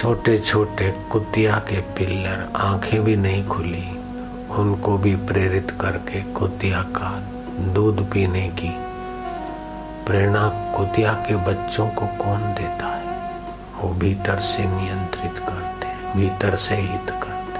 छोटे 0.00 0.38
छोटे 0.38 0.90
कुतिया 1.12 1.56
के 1.68 1.80
पिल्लर 1.96 2.52
आँखें 2.56 3.02
भी 3.04 3.16
नहीं 3.16 3.46
खुली। 3.48 3.82
उनको 4.50 4.96
भी 4.98 5.14
प्रेरित 5.28 5.70
करके 5.80 6.20
कुतिया 6.32 6.80
का 6.96 7.10
दूध 7.74 8.00
पीने 8.10 8.48
की 8.48 8.70
प्रेरणा 10.06 10.48
कुतिया 10.76 11.12
के 11.12 11.34
बच्चों 11.46 11.88
को 11.90 12.06
कौन 12.16 12.40
देता 12.54 12.86
है? 12.86 13.04
वो 13.76 13.88
भीतर 13.94 14.40
से 14.40 14.64
नियंत्रित 14.64 15.38
करते 15.38 15.86
भीतर 16.16 16.56
से 16.56 16.74
हित 16.74 17.10
करते 17.10 17.58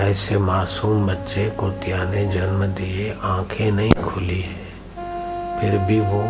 ऐसे 0.00 0.38
मासूम 0.38 1.06
बच्चे 1.06 1.50
कुतिया 1.50 2.04
ने 2.10 2.24
जन्म 2.32 2.66
दिए, 2.66 3.06
आँखें 3.22 3.70
नहीं 3.72 3.94
खुली 4.04 4.40
है, 4.40 4.64
फिर 5.58 5.78
भी 5.78 6.00
वो 6.00 6.22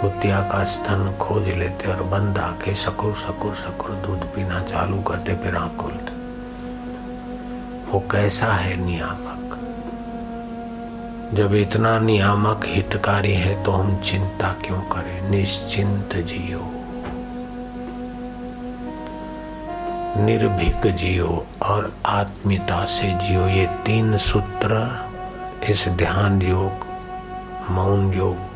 कुतिया 0.00 0.40
का 0.40 0.64
स्तन 0.64 1.16
खोज 1.20 1.48
लेते 1.48 1.90
और 1.92 2.02
बंद 2.02 2.38
आके 2.38 2.74
सकुर 2.74 3.14
सकुर 3.14 3.54
सकुर 3.54 3.90
दूध 3.90 4.24
पीना 4.34 4.60
चालू 4.62 5.02
करते 5.02 5.34
फिर 5.34 5.56
आँख 5.56 5.76
खोलते। 5.76 6.12
वो 7.90 8.00
कैसा 8.00 8.46
है 8.46 8.76
नियामक? 8.86 9.58
जब 11.34 11.54
इतना 11.54 11.98
नियामक 11.98 12.60
हितकारी 12.66 13.32
है 13.32 13.64
तो 13.64 13.72
हम 13.72 14.00
चिंता 14.00 14.52
क्यों 14.52 14.80
करें? 14.80 15.30
निश्चिंत 15.30 16.16
जियो। 16.16 16.70
निर्भीक 20.24 20.86
जियो 20.96 21.46
और 21.62 21.92
आत्मीयता 22.06 22.84
से 22.84 23.12
जियो। 23.18 23.46
ये 23.46 23.66
तीन 23.66 24.16
सूत्र 24.16 24.86
इस 25.68 25.88
ध्यान 25.88 26.42
योग, 26.42 26.86
मौन 27.70 28.12
योग 28.14 28.49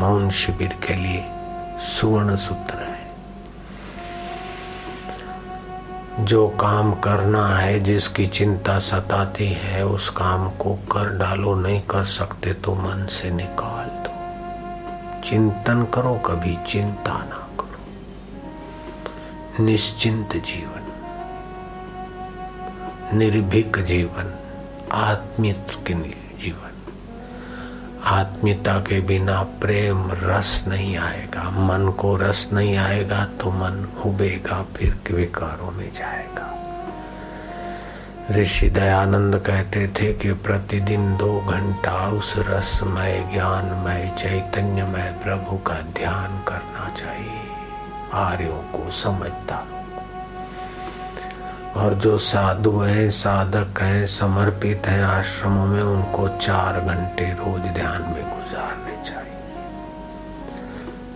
मौन 0.00 0.30
शिविर 0.30 0.68
के 0.68 0.94
लिए 0.94 1.24
सुवर्ण 1.78 2.36
सूत्र 2.36 2.74
है। 2.74 3.10
जो 6.24 6.48
काम 6.48 6.94
करना 6.94 7.48
है, 7.48 7.80
जिसकी 7.80 8.26
चिंता 8.26 8.78
सताती 8.78 9.48
है, 9.48 9.86
उस 9.86 10.08
काम 10.08 10.50
को 10.50 10.74
कर 10.74 11.18
डालो, 11.18 11.54
नहीं 11.54 11.82
कर 11.82 12.04
सकते 12.04 12.52
तो 12.52 12.74
मन 12.74 13.06
से 13.06 13.30
निकाल 13.30 13.86
दो। 13.86 14.10
चिंतन 15.22 15.86
करो 15.94 16.14
कभी, 16.14 16.58
चिंता 16.66 17.12
ना 17.12 17.48
करो। 17.60 17.78
निश्चिंत 19.64 20.36
जीवन, 20.36 20.86
निर्भीक 23.18 23.78
जीवन 23.78 24.34
आत्मित 24.92 25.66
जीवन। 25.88 26.69
आत्मीयता 28.04 28.80
के 28.80 29.00
बिना 29.00 29.42
प्रेम 29.42 30.10
रस 30.12 30.64
नहीं 30.68 30.96
आएगा, 30.96 31.42
मन 31.42 31.90
को 31.90 32.16
रस 32.16 32.48
नहीं 32.52 32.76
आएगा 32.76 33.24
तो 33.24 33.50
मन 33.50 33.88
उबेगा, 34.04 34.62
फिर 34.76 35.14
विकारों 35.14 35.70
में 35.70 35.92
जाएगा। 35.92 36.46
ऋषि 38.30 38.70
दयानंद 38.70 39.36
कहते 39.36 39.88
थे 39.88 40.12
कि 40.12 40.32
प्रतिदिन 40.32 41.16
दो 41.16 41.40
घंटा 41.40 42.08
उस 42.08 42.34
रसमय 42.38 43.30
ज्ञानमय 43.32 44.14
चैतन्यमय 44.18 45.14
प्रभु 45.24 45.56
का 45.56 45.74
ध्यान 45.74 46.38
करना 46.38 46.88
चाहिए। 46.88 47.40
आर्यों 48.14 48.62
को 48.72 48.90
समझता 48.90 49.56
और 51.76 51.94
जो 51.94 52.18
साधु 52.18 52.78
हैं, 52.78 53.10
साधक 53.10 53.82
हैं, 53.82 54.06
समर्पित 54.06 54.86
हैं 54.86 55.02
आश्रमों 55.02 55.66
में, 55.66 55.82
उनको 55.82 56.28
चार 56.28 56.80
घंटे 56.80 57.24
रोज 57.24 57.60
ध्यान 57.60 58.02
में 58.02 58.24
गुजारने 58.30 59.04
चाहिए। 59.04 59.64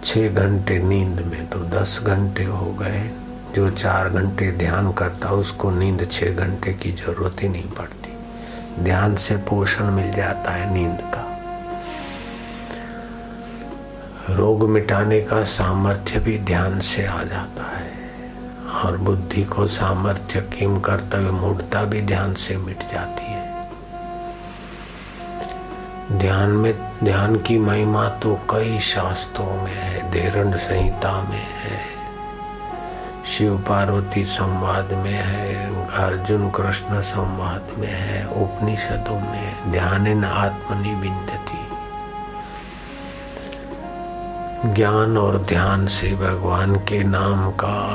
छह 0.05 0.43
घंटे 0.43 0.79
नींद 0.79 1.21
में 1.21 1.47
तो 1.47 1.59
दस 1.59 2.01
घंटे 2.03 2.45
हो 2.45 2.67
गए। 2.67 3.11
जो 3.55 3.71
चार 3.71 4.09
घंटे 4.09 4.53
ध्यान 4.53 4.93
करता, 4.93 5.31
उसको 5.31 5.71
नींद 5.71 6.09
छह 6.13 6.31
घंटे 6.31 6.73
की 6.73 6.93
ज़रूरत 6.93 7.43
ही 7.43 7.49
नहीं 7.49 7.71
पड़ती। 7.71 8.19
ध्यान 8.85 9.17
से 9.17 9.37
पोषण 9.37 9.85
मिल 9.85 10.13
जाता 10.13 10.51
है 10.51 10.75
नींद 10.75 10.99
का। 11.01 11.31
रोग 14.31 14.71
मिटाने 14.71 15.21
का 15.21 15.45
सामर्थ्य 15.45 16.21
भी 16.21 16.39
ध्यान 16.39 16.81
से 16.81 17.07
आ 17.07 17.23
जाता 17.23 17.77
है। 17.77 17.94
और 18.85 18.97
बुद्धि 18.97 19.43
को 19.43 19.67
सामर्थ्य, 19.67 20.41
किम 20.41 20.81
कर्तव्य, 20.81 21.31
मूर्ता 21.31 21.83
भी 21.83 22.03
ध्यान 22.03 22.35
से 22.35 22.57
मिट 22.57 22.79
जाती 22.81 23.25
है। 23.25 23.69
ध्यान 26.13 26.51
में, 26.51 26.75
ध्यान 27.05 27.37
की 27.37 27.59
महिमा 27.59 28.09
तो 28.09 28.35
कई 28.35 28.79
शास्त्रों 28.79 29.63
में 29.63 29.75
है 29.75 30.11
देरण 30.11 30.57
संहिता 30.59 31.23
में 31.23 31.47
है। 31.57 31.95
शिव 33.27 33.59
पार्वती 33.59 34.25
संवाद 34.25 34.93
में 34.93 35.25
है, 35.25 35.67
अर्जुन 35.87 36.51
कृष्ण 36.51 37.01
संवाद 37.01 37.79
में 37.79 37.93
है, 37.93 38.27
उपनिषदों 38.27 39.21
में 39.21 39.73
ध्यान 39.73 40.07
इन 40.07 40.25
आत्मनि 40.25 40.91
आत्मनिविंदती 40.91 41.65
ज्ञान 44.75 45.19
और 45.19 45.39
ध्यान 45.39 45.87
से 45.87 46.15
भगवान 46.15 46.77
के 46.77 47.05
नाम 47.05 47.51
का 47.51 47.91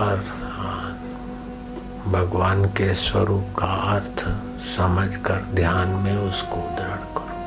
भगवान 2.12 2.65
के 2.65 2.93
स्वरूप 2.93 3.48
का 3.60 3.67
अर्थ 3.67 4.19
समझकर 4.63 5.48
ध्यान 5.54 5.88
में 5.88 6.17
उसको 6.17 6.56
दृढ़ 6.56 7.04
करो। 7.17 7.38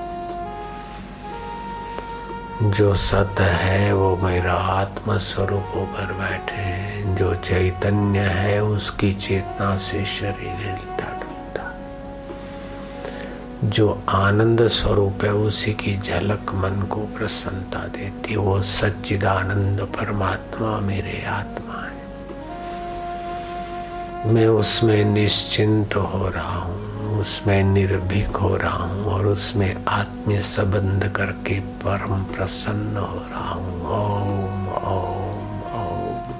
जो 2.70 2.94
सत्य 2.94 3.44
है, 3.44 3.92
वो 3.92 4.16
मेरा 4.16 4.54
आत्म 4.54 5.18
स्वरूप 5.18 5.72
होकर 5.74 6.12
बैठे 6.12 6.66
जो 7.14 7.34
चैतन्य 7.34 8.18
है, 8.18 8.62
उसकी 8.64 9.12
चेतना 9.14 9.76
से 9.76 10.04
शरीर 10.04 10.56
हिलता 10.66 11.08
जो 13.64 14.02
आनंद 14.08 14.68
स्वरूप 14.68 15.24
है, 15.24 15.32
उसी 15.32 15.72
की 15.72 15.98
झलक 15.98 16.50
मन 16.54 16.82
को 16.90 17.00
प्रसन्नता 17.00 17.78
देती 17.78 18.36
वो 18.36 18.62
सच्चिदानंद 18.62 19.80
परमात्मा 19.80 20.78
मेरे 20.78 21.24
आत्मा 21.26 21.71
मैं 24.24 24.46
उसमें 24.46 25.04
निश्चिंत 25.04 25.94
हो 25.94 26.28
रहा 26.28 26.58
हूँ, 26.58 27.20
उसमें 27.20 27.62
निर्भीक 27.64 28.36
हो 28.36 28.54
रहा 28.56 28.84
हूँ 28.84 29.04
और 29.04 29.26
उसमें 29.26 29.84
आत्मीय 29.88 30.40
संबंध 30.42 31.04
करके 31.16 31.58
परम 31.82 32.22
प्रसन्न 32.24 32.96
हो 32.96 33.18
रहा 33.20 33.52
हूँ। 33.52 33.80
ओम 33.92 34.68
ओम 34.90 35.60
ओम। 35.72 36.32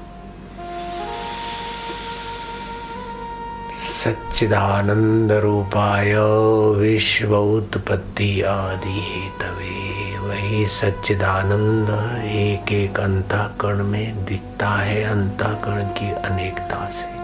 सच्चिदानंद 3.78 5.32
रूपाय 5.32 6.14
विश्व 6.76 7.36
उत्पत्ति 7.36 8.40
आदि 8.42 9.00
हेतवे 9.00 10.18
वही 10.18 10.66
सच्चिदानंद 10.66 11.90
एक 12.26 12.72
एक 12.72 13.00
अंतःकरण 13.00 13.84
में 13.84 14.24
दिखता 14.24 14.68
है, 14.68 15.02
अंतःकरण 15.04 15.88
की 15.98 16.10
अनेकता 16.22 16.88
से। 16.90 17.21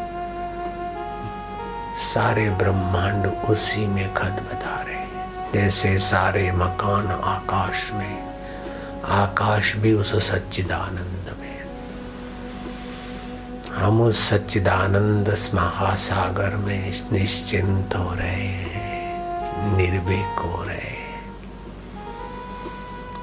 सारे 2.04 2.50
ब्रह्मांड 2.50 3.26
उसी 3.26 3.86
में 3.86 4.14
खद 4.14 4.40
बता 4.50 4.80
रहे 4.82 5.52
जैसे 5.52 5.98
सारे 5.98 6.52
मकान 6.52 7.06
आकाश 7.06 7.90
में, 7.92 8.18
आकाश 9.04 9.74
भी 9.76 9.92
उस 9.92 10.30
सच्चिदानंद 10.30 11.36
में। 11.40 11.58
हम 13.74 14.00
उस 14.02 14.28
सच्चिदानंद 14.28 15.28
महासागर 15.54 16.56
में 16.56 16.92
निश्चिंत 17.12 17.94
हो 17.94 18.14
रहे 18.14 18.46
हैं, 18.74 19.76
निर्भीक 19.76 20.38
हो 20.38 20.62
रहे 20.62 20.96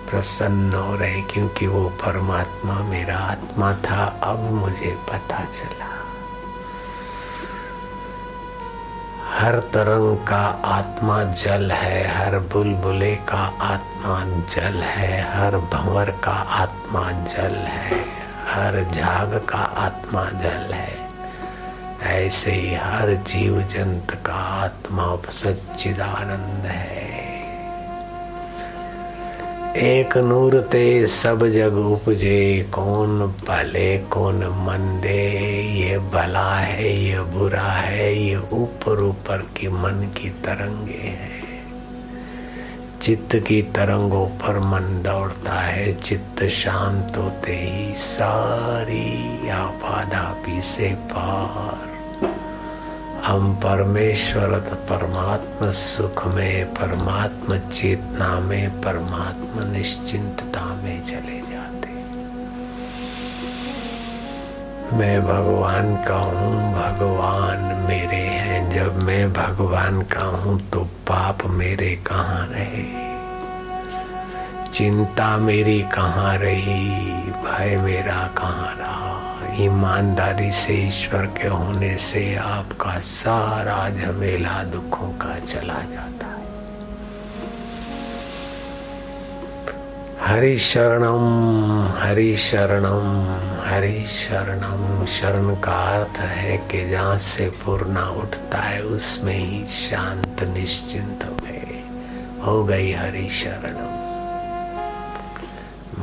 प्रसन्न 0.10 0.74
हो 0.74 0.96
रहे 0.96 1.22
क्योंकि 1.22 1.68
वो 1.68 1.90
परमात्मा 1.90 2.80
मेरा 2.80 3.18
आत्मा 3.18 3.74
था, 3.74 4.06
अब 4.24 4.52
मुझे 4.52 4.98
पता 5.10 5.44
चला। 5.46 5.95
हर 9.46 9.60
तरंग 9.60 10.18
का 10.18 10.62
आत्मा 10.66 11.24
जल 11.24 11.72
है, 11.72 12.08
हर 12.08 12.40
बुलबुले 12.40 13.16
का 13.16 13.58
आत्मा 13.62 14.20
जल 14.56 14.78
है, 14.82 15.22
हर 15.34 15.58
भंवर 15.58 16.10
का 16.10 16.32
आत्मा 16.32 17.12
जल 17.12 17.56
है, 17.56 18.00
हर 18.48 18.92
झाग 18.92 19.46
का 19.50 19.58
आत्मा 19.58 20.24
जल 20.26 20.74
है। 20.74 20.98
ऐसे 22.04 22.52
ही 22.52 22.76
हर 22.76 23.14
जीव 23.14 23.62
जंत 23.62 24.24
का 24.26 24.34
आत्मा 24.34 25.18
सच्चिदानंद 25.30 26.66
है। 26.66 26.95
एक 29.76 30.18
नूर 30.18 30.62
ते 30.62 31.08
सब 31.08 31.48
जग 31.48 31.74
उपजे, 31.74 32.70
कौन 32.74 33.20
भले, 33.20 33.98
कौन 33.98 34.36
मंदे, 34.36 35.42
ये 35.72 35.98
भला 35.98 36.56
है, 36.56 37.04
ये 37.04 37.20
बुरा 37.20 37.62
है, 37.62 38.18
ये 38.20 38.36
ऊपर 38.36 39.02
ऊपर 39.02 39.38
की 39.38 39.68
मन 39.68 40.14
की 40.18 40.30
तरंगे 40.30 41.08
है। 41.08 41.30
चित्त 43.02 43.36
की 43.36 43.62
तरंगों 43.62 44.28
पर 44.28 44.60
मन 44.60 45.04
दौड़ता 45.04 45.54
है, 45.54 46.02
चित्त 46.02 46.44
शांत 46.44 47.18
होते 47.18 47.56
ही 47.56 47.94
सारी 47.94 49.50
आपादापी 49.50 50.62
से 50.62 50.90
पार। 50.90 51.95
हम 53.26 53.56
परमेश्वर 53.56 54.48
परमात्मा 54.60 55.72
सुख 55.72 56.28
में 56.28 56.66
परमात्मा 56.66 57.58
चेतना 57.58 58.40
में 58.40 58.82
परमात्मा 58.82 59.66
निश्चिंतता 59.72 60.66
में 60.66 61.06
चले 61.06 61.40
जाते। 61.40 61.88
मैं 64.96 65.22
भगवान 65.22 65.96
का 65.96 66.16
हूँ, 66.16 66.74
भगवान 66.74 67.86
मेरे 67.88 68.16
हैं। 68.16 68.70
जब 68.70 68.96
मैं 68.96 69.34
भगवान 69.34 70.02
का 70.02 70.24
हूँ 70.24 70.70
तो 70.70 70.80
पाप 70.80 71.38
मेरे 71.46 71.96
कहाँ 71.96 72.48
रहे? 72.52 73.16
चिंता 74.70 75.38
मेरी 75.38 75.82
कहाँ 75.82 76.38
रही? 76.38 76.90
भय 77.32 77.78
मेरा 77.78 78.28
कहाँ 78.38 78.76
रहा? 78.80 79.15
ईमानदारी 79.60 80.52
से, 80.52 80.74
ईश्वर 80.88 81.26
के 81.26 81.48
होने 81.48 81.98
से 81.98 82.36
आपका 82.36 83.00
सारा 83.00 83.90
झमेला 83.90 84.64
दुखों 84.64 85.08
का 85.08 85.40
चला 85.40 85.80
जाता 85.92 86.28
है। 86.28 86.36
हरि 90.22 90.58
शरणम 90.58 91.26
हरि 92.00 92.36
शरणम 92.36 93.06
हरि 93.66 94.06
शरणम। 94.08 95.06
शरण 95.06 95.56
का 95.56 95.72
अर्थ 95.72 96.18
है 96.20 96.58
कि 96.58 96.90
जहाँ 96.90 97.18
से 97.18 97.50
पूर्णा 97.50 98.10
उठता 98.10 98.58
है, 98.58 98.82
उसमें 98.82 99.38
ही 99.38 99.66
शांत, 99.68 100.44
निश्चिंत 100.44 101.24
हो 101.24 101.36
गए 101.36 101.84
हो 102.44 102.64
गई 102.64 102.92
हरि 102.92 103.30
शरणम। 103.30 103.95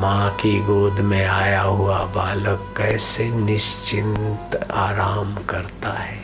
माँ 0.03 0.31
की 0.31 0.59
गोद 0.61 0.93
में 0.93 1.27
आया 1.27 1.61
हुआ 1.63 1.99
बालक 2.05 2.75
कैसे 2.77 3.29
निश्चिंत 3.31 4.69
आराम 4.73 5.35
करता 5.37 5.93
है। 5.93 6.21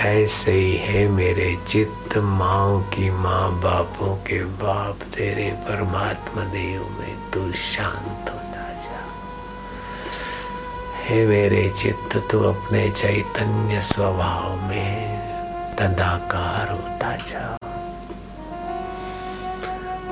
ऐसे 0.00 0.52
ही 0.52 0.76
है 0.76 1.08
मेरे 1.08 1.58
चित्त 1.66 2.16
माओ 2.18 2.80
की 2.80 3.10
माँ 3.10 3.60
बापों 3.60 4.14
के 4.16 4.44
बाप, 4.44 4.98
तेरे 5.16 5.50
परमात्मा 5.50 6.44
देव 6.44 6.82
में 7.00 7.30
तू 7.30 7.52
शांत 7.52 8.30
होता 8.30 8.68
जा। 8.84 9.00
हे 11.04 11.26
मेरे 11.26 11.68
चित्त, 11.68 12.16
तू 12.30 12.42
अपने 12.42 12.90
चैतन्य 12.90 13.82
स्वभाव 13.82 14.68
में 14.68 15.18
तदाकार 15.76 16.70
होता 16.70 17.16
जा। 17.16 17.57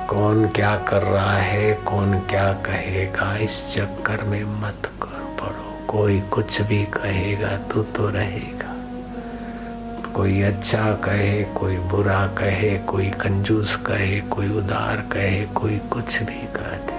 कौन 0.08 0.48
क्या 0.48 0.76
कर 0.76 1.02
रहा 1.02 1.36
है, 1.36 1.74
कौन 1.74 2.20
क्या 2.20 2.52
कहेगा, 2.52 3.36
इस 3.36 3.74
चक्कर 3.74 4.24
में 4.24 4.44
मत 4.44 4.90
कर 5.02 5.36
पड़ो। 5.40 5.86
कोई 5.86 6.20
कुछ 6.20 6.60
भी 6.60 6.84
कहेगा 6.84 7.56
तू 7.56 7.82
तो 7.82 8.08
रहेगा। 8.08 8.74
कोई 10.12 10.42
अच्छा 10.42 10.92
कहे, 10.92 11.42
कोई 11.42 11.76
बुरा 11.76 12.26
कहे, 12.26 12.78
कोई 12.78 13.06
कंजूस 13.06 13.76
कहे, 13.76 14.20
कोई 14.20 14.48
उदार 14.48 14.96
कहे, 14.96 15.44
कोई 15.44 15.78
कुछ 15.78 16.22
भी 16.22 16.46
कह 16.56 16.70
दे। 16.70 16.96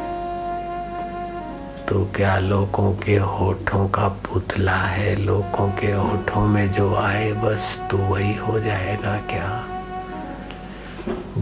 तो 1.86 2.06
क्या 2.16 2.40
लोगों 2.40 2.94
के 2.94 3.18
होठों 3.18 3.88
का 3.88 4.08
पुतला 4.08 4.78
है? 4.78 5.16
लोगों 5.16 5.72
के 5.72 5.92
होठों 5.92 6.48
में 6.48 6.72
जो 6.72 6.96
आए, 6.96 7.32
बस 7.32 7.88
तू 7.92 7.98
वही 7.98 8.36
हो 8.36 8.60
जाएगा 8.60 9.18
क्या? 9.18 9.77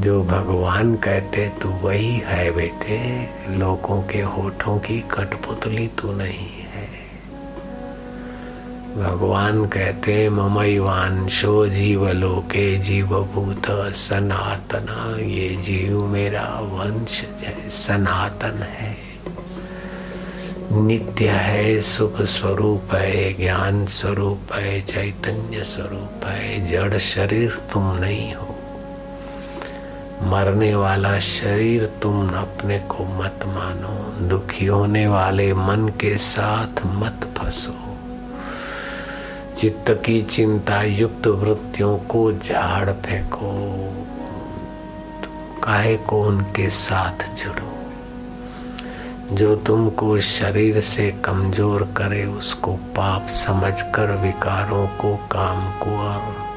जो 0.05 0.23
भगवान 0.23 0.95
कहते, 0.95 1.49
तू 1.49 1.69
वही 1.69 2.21
है 2.25 2.51
बेटे, 2.51 2.97
लोगों 3.57 4.01
के 4.01 4.21
होठों 4.21 4.77
की 4.77 4.99
कठपुतली 4.99 5.87
तू 5.87 6.11
नहीं 6.11 6.49
है। 6.49 6.87
भगवान 8.97 9.65
कहते 9.65 10.29
ममैवांशो 10.29 11.67
जीवलोके 11.67 12.77
जीवभूत 12.77 13.93
सनातना, 13.95 15.21
ये 15.21 15.49
जीव 15.49 16.07
मेरा 16.07 16.59
वंश 16.61 17.23
है, 17.41 17.69
सनातन 17.69 18.63
है। 18.63 18.97
नित्य 20.71 21.27
है, 21.27 21.81
सुख 21.81 22.21
स्वरूप 22.21 22.93
है, 22.93 23.33
ज्ञान 23.33 23.85
स्वरूप 23.85 24.53
है, 24.53 24.81
चैतन्य 24.81 25.63
स्वरूप 25.63 26.25
है, 26.25 26.71
जड़ 26.71 26.97
शरीर 26.97 27.49
तुम 27.73 27.95
नहीं 27.95 28.33
हो 28.33 28.44
मरने 30.21 30.75
वाला 30.75 31.19
शरीर 31.19 31.85
तुम 32.01 32.29
अपने 32.29 32.79
को 32.79 33.03
मत 33.03 33.39
मानो। 33.45 34.27
दुखी 34.27 34.65
होने 34.65 35.07
वाले 35.07 35.53
मन 35.53 35.87
के 35.87 36.17
साथ 36.17 36.85
मत 36.85 37.29
फंसो। 37.37 37.97
चित्त 39.57 40.01
की 40.05 40.21
चिंता 40.21 40.81
युक्त 40.81 41.27
वृत्तियों 41.27 41.97
को 41.97 42.33
झाड़ 42.33 42.89
फेंको। 42.89 43.51
काहे 45.63 45.97
को 45.97 46.21
उनके 46.21 46.69
साथ 46.69 47.35
जुड़ो। 47.35 47.71
जो 49.35 49.55
तुमको 49.55 50.19
शरीर 50.19 50.79
से 50.79 51.11
कमज़ोर 51.11 51.83
करे, 51.97 52.25
उसको 52.25 52.73
पाप 52.73 53.27
समझकर 53.29 54.11
विकारों 54.11 54.87
को, 54.87 55.15
काम 55.15 55.71
को 55.71 55.97
और 55.97 56.54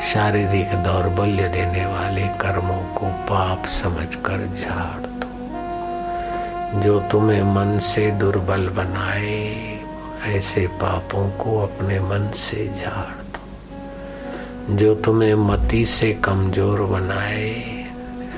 शारीरिक 0.00 0.74
दौर्बल्य 0.74 1.48
देने 1.48 1.86
वाले 1.86 2.28
कर्मों 2.28 2.82
को 2.94 3.06
पाप 3.06 3.66
समझकर 3.66 4.54
झाड़ 4.54 5.00
दो। 5.00 6.80
जो 6.80 7.00
तुम्हें 7.00 7.42
मन 7.42 7.78
से 7.78 8.10
दुर्बल 8.10 8.68
बनाए, 8.68 9.78
ऐसे 10.26 10.66
पापों 10.66 11.30
को 11.30 11.58
अपने 11.58 12.00
मन 12.00 12.30
से 12.34 12.66
झाड़ 12.66 13.14
दो। 13.14 14.76
जो 14.76 14.94
तुम्हें 14.94 15.34
मति 15.34 15.86
से 15.86 16.12
कमज़ोर 16.12 16.82
बनाए, 16.82 17.84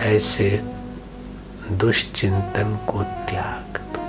ऐसे 0.00 0.62
दुष्चिंतन 1.72 2.78
को 2.86 3.02
त्याग 3.02 3.78
दो। 3.78 4.03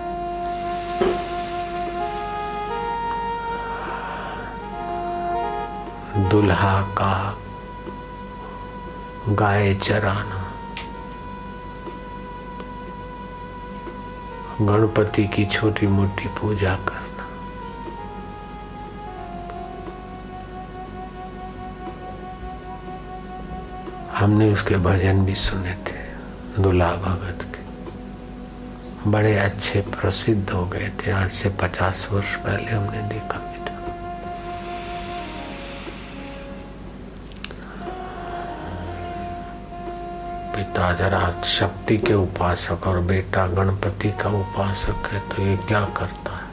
दुल्हा 6.35 6.81
का 6.81 7.37
गाय 9.29 9.75
चराना। 9.75 10.51
गणपति 14.61 15.27
की 15.27 15.45
छोटी 15.45 15.87
मोटी 15.87 16.27
पूजा 16.27 16.75
करना। 16.75 17.27
हमने 24.17 24.53
उसके 24.53 24.75
भजन 24.75 25.25
भी 25.25 25.35
सुने 25.35 25.73
थे 25.73 25.97
दुला 26.61 26.91
भगत 26.95 27.43
के। 27.43 29.11
बड़े 29.11 29.37
अच्छे 29.37 29.81
प्रसिद्ध 29.81 30.49
हो 30.49 30.65
गए 30.65 30.91
थे, 30.99 31.11
आज 31.11 31.31
से 31.31 31.49
पचास 31.49 32.07
वर्ष 32.11 32.35
पहले 32.35 32.71
हमने 32.71 33.01
देखा। 33.01 33.54
पिता 40.75 40.93
जरा 40.93 41.43
शक्ति 41.43 41.97
के 41.97 42.13
उपासक 42.13 42.87
और 42.87 42.99
बेटा 42.99 43.47
गणपति 43.47 44.09
का 44.11 44.29
उपासक 44.29 45.07
है 45.11 45.19
तो 45.19 45.41
ये 45.41 45.55
क्या 45.57 45.79
करता 45.85 46.31
है? 46.31 46.47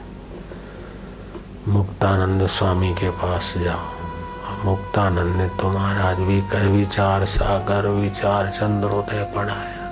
मुक्तानंद 1.67 2.47
स्वामी 2.47 2.93
के 2.93 3.09
पास 3.09 3.53
जाओ। 3.57 4.63
मुक्तानंद 4.65 5.35
ने 5.35 5.49
तो 5.49 5.69
महाराज 5.69 6.17
भी 6.17 6.41
कर 6.41 6.67
विचार 6.67 7.25
सागर, 7.25 7.87
विचार 7.87 8.49
चंद्रोदय 8.49 9.31
पढ़ाया। 9.35 9.91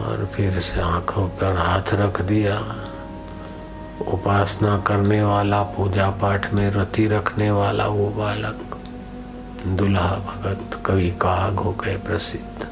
और 0.00 0.26
फिर 0.26 0.60
से 0.60 0.80
आँखों 0.80 1.28
पर 1.28 1.56
हाथ 1.56 1.94
रख 1.94 2.22
दिया। 2.22 2.60
उपासना 4.12 4.78
करने 4.78 5.22
वाला, 5.22 5.62
पूजा 5.62 6.10
पाठ 6.10 6.52
में 6.54 6.70
रति 6.70 7.06
रखने 7.06 7.50
वाला 7.50 7.86
वो 7.86 8.10
बालक। 8.10 8.77
दुल्हा 9.66 10.16
भगत 10.16 10.82
कवि 10.86 11.10
काग 11.10 11.54
हो 11.54 11.72
गए 11.72 11.96
प्रसिद्ध। 11.96 12.66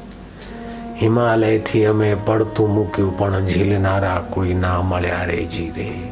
हिमालय 0.95 1.59
थी 1.59 1.83
हमें 1.83 2.25
पड़तू 2.25 2.67
मुक्यू 2.67 3.09
पण 3.09 3.45
झीलनारा 3.45 4.19
कोई 4.19 4.53
ना 4.53 4.81
मल्या 4.81 5.23
रे 5.23 5.43
जी 5.43 5.73
रे। 5.77 6.11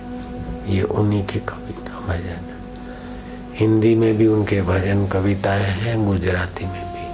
ये 0.74 0.82
उन्हीं 0.82 1.26
की 1.26 1.40
कविता 1.40 2.00
भजन 2.08 2.52
हिंदी 3.56 3.96
में 3.96 4.18
भी 4.18 4.28
उनके 4.28 4.62
भजन 4.62 5.08
कविताएँ 5.08 5.64
हैं, 5.64 6.06
गुजराती 6.06 6.66
में 6.66 6.74
भी। 6.74 7.06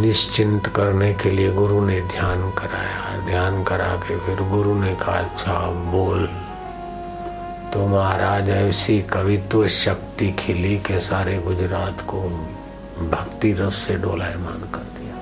निश्चिंत 0.00 0.66
करने 0.66 1.14
के 1.14 1.30
लिए 1.30 1.52
गुरु 1.52 1.84
ने 1.84 2.00
ध्यान 2.00 2.50
कराया, 2.50 3.26
ध्यान 3.26 3.64
करा 3.64 3.96
के 3.96 4.18
फिर 4.18 4.48
गुरु 4.48 4.74
ने 4.74 4.94
कहा 4.94 5.12
अच्छा 5.12 5.70
बोल। 5.70 6.43
तो 7.74 7.86
महाराज 7.86 8.48
ऐसी 8.48 8.98
कवित्व 9.02 9.66
शक्ति 9.68 10.26
खिली 10.38 10.76
के 10.78 10.98
सारे 11.00 11.38
गुजरात 11.38 12.00
को 12.00 12.20
भक्ति 13.10 13.52
रस 13.52 13.74
से 13.76 13.94
डोलायमान 13.94 14.60
कर 14.74 14.84
दिया। 14.98 15.16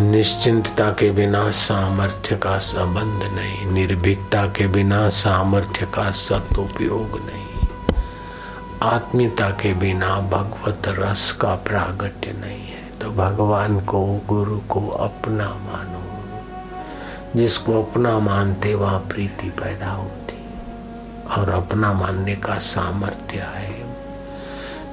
निश्चिंतता 0.00 0.90
के 0.92 1.10
बिना 1.10 1.50
सामर्थ्य 1.50 2.36
का 2.36 2.58
संबंध 2.58 3.22
नहीं, 3.32 3.66
निर्भीकता 3.66 4.42
के 4.48 4.66
बिना 4.66 5.08
सामर्थ्य 5.08 5.86
का 5.86 6.10
सदुपयोग 6.10 7.10
नहीं, 7.26 7.46
आत्मीयता 8.82 9.48
के 9.50 9.72
बिना 9.74 10.10
भगवत 10.30 10.82
रस 10.98 11.32
का 11.32 11.54
प्रागट्य 11.68 12.32
नहीं 12.40 12.66
है। 12.66 12.82
तो 12.98 13.06
भगवान 13.12 13.80
को, 13.80 14.00
गुरु 14.28 14.58
को 14.68 14.82
अपना 14.98 15.48
मानो। 15.64 15.97
जिसको 17.36 17.82
अपना 17.82 18.18
मानते 18.20 18.74
वहाँ 18.74 19.00
प्रीति 19.08 19.50
पैदा 19.60 19.90
होती। 19.90 20.36
और 21.36 21.50
अपना 21.50 21.92
मानने 21.92 22.34
का 22.36 22.58
सामर्थ्य 22.58 23.38
है। 23.48 23.76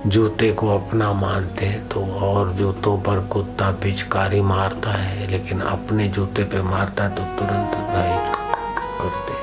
जूते 0.07 0.51
को 0.51 0.67
अपना 0.69 1.11
मानते 1.13 1.65
हैं 1.65 1.87
तो 1.89 2.05
और 2.21 2.51
जूतों 2.53 2.97
पर 2.97 3.19
कुत्ता 3.27 3.69
पिचकारी 3.83 4.41
मारता 4.41 4.91
है, 4.91 5.27
लेकिन 5.27 5.61
अपने 5.61 6.07
जूते 6.07 6.43
पे 6.43 6.61
मारता 6.61 7.03
है 7.03 7.09
तो 7.09 7.23
तुरंत 7.37 7.77
भाई 7.87 8.17
करते 8.99 9.33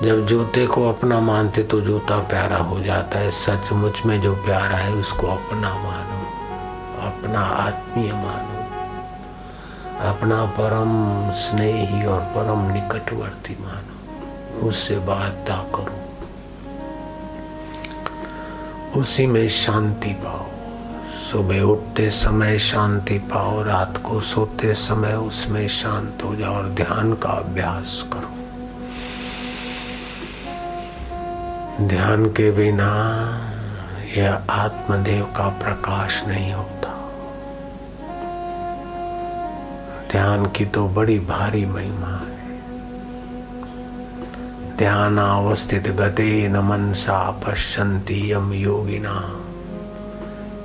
जब 0.00 0.26
जूते 0.26 0.66
को 0.66 0.88
अपना 0.88 1.20
मानते 1.20 1.62
तो 1.62 1.80
जूता 1.80 2.18
प्यारा 2.28 2.56
हो 2.58 2.80
जाता 2.80 3.18
है। 3.18 3.30
सचमुच 3.30 4.04
में 4.06 4.20
जो 4.20 4.34
प्यारा 4.36 4.76
है 4.76 4.92
उसको 4.92 5.26
अपना 5.26 5.74
मानो, 5.74 6.20
अपना 7.06 7.40
आत्मीय 7.40 8.12
मानो। 8.12 8.49
अपना 10.00 10.44
परम 10.44 11.32
स्नेही 11.32 12.06
और 12.06 12.20
परम 12.20 12.72
निकटवर्ती 12.72 13.56
मानो। 13.60 14.66
उससे 14.68 14.96
वार्ता 14.96 15.56
करो। 15.74 16.00
उसी 19.00 19.26
में 19.26 19.48
शांति 19.48 20.10
पाओ। 20.10 20.46
सुबह 21.32 21.60
उठते 21.60 22.10
समय 22.10 22.58
शांति 22.58 23.18
पाओ। 23.18 23.62
रात 23.62 24.02
को 24.06 24.20
सोते 24.20 24.74
समय 24.74 25.12
उसमें 25.12 25.68
शांत 25.68 26.18
हो 26.24 26.34
जाओ 26.34 26.54
और 26.54 26.68
ध्यान 26.68 27.12
का 27.12 27.28
अभ्यास 27.28 28.04
करो। 28.12 28.30
ध्यान 31.86 32.26
के 32.26 32.50
बिना 32.50 32.90
यह 34.16 34.42
आत्मदेव 34.50 35.24
का 35.24 35.48
प्रकाश 35.48 36.24
नहीं 36.24 36.52
होता। 36.52 36.99
ध्यान 40.10 40.46
की 40.46 40.64
तो 40.64 40.88
बड़ी 40.88 41.18
भारी 41.18 41.66
महिमा 41.66 42.06
है। 42.06 42.40
ध्यान 44.76 45.18
अवस्थित 45.18 45.88
गते 45.88 46.48
न 46.48 46.56
मनसा 46.56 47.30
पश्यन्ति 47.30 48.32
यम 48.32 48.52
योगिना। 48.52 49.40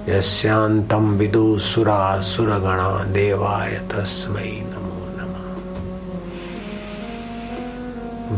यस्यांतम 0.10 1.10
विदु 1.10 1.60
सुरा 1.60 2.22
सुरगणा 2.22 3.04
देवाय 3.04 3.72
तस्मै 3.72 4.52
नमो 4.66 5.06
नमः। 5.18 5.46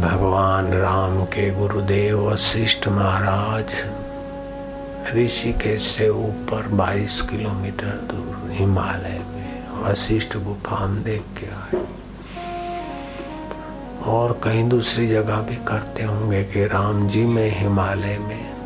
भगवान 0.02 0.74
राम 0.74 1.24
के 1.24 1.50
गुरुदेव 1.50 2.32
वशिष्ठ 2.32 2.88
महाराज 2.88 3.70
ऋषिकेश 5.16 5.82
से 5.82 6.10
ऊपर 6.10 6.68
22 6.68 7.22
किलोमीटर 7.22 8.08
दूर 8.12 8.52
हिमालय 8.52 9.22
में। 9.32 9.37
वशिष्ठ 9.78 10.38
गुफा 10.38 10.76
हम 10.76 11.04
देख 11.04 11.24
के 11.40 11.46
आए। 11.46 11.86
और 14.06 14.42
कहीं 14.44 14.70
दूसरी 14.70 15.08
जगह 15.08 15.42
भी 15.42 15.56
करते 15.56 16.04
होंगे 16.04 16.44
कि 16.44 16.66
राम 16.66 17.08
जी 17.08 17.26
में, 17.26 17.60
हिमालय 17.60 18.18
में 18.18 18.58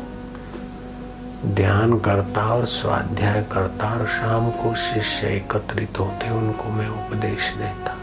ध्यान 1.46 1.98
करता 1.98 2.42
और 2.54 2.64
स्वाध्याय 2.64 3.42
करता 3.42 3.88
और 3.88 4.06
शाम 4.06 4.50
को 4.50 4.74
शिष्य 4.74 5.26
एकत्रित 5.26 6.00
होते, 6.00 6.30
उनको 6.30 6.68
मैं 6.68 6.88
उपदेश 6.88 7.52
देता। 7.52 7.96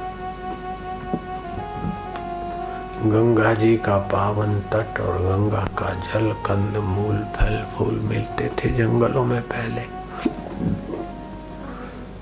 गंगा 3.06 3.54
जी 3.54 3.78
का 3.78 3.98
पावन 3.98 4.60
तट 4.60 5.00
और 5.00 5.18
गंगा 5.18 5.68
का 5.78 5.94
जल, 5.94 6.32
कंद, 6.32 6.78
मूल, 6.78 7.18
फल, 7.36 7.64
फूल 7.64 8.00
मिलते 8.04 8.52
थे 8.58 8.70
जंगलों 8.70 9.26
में 9.26 9.42
पहले। 9.42 9.99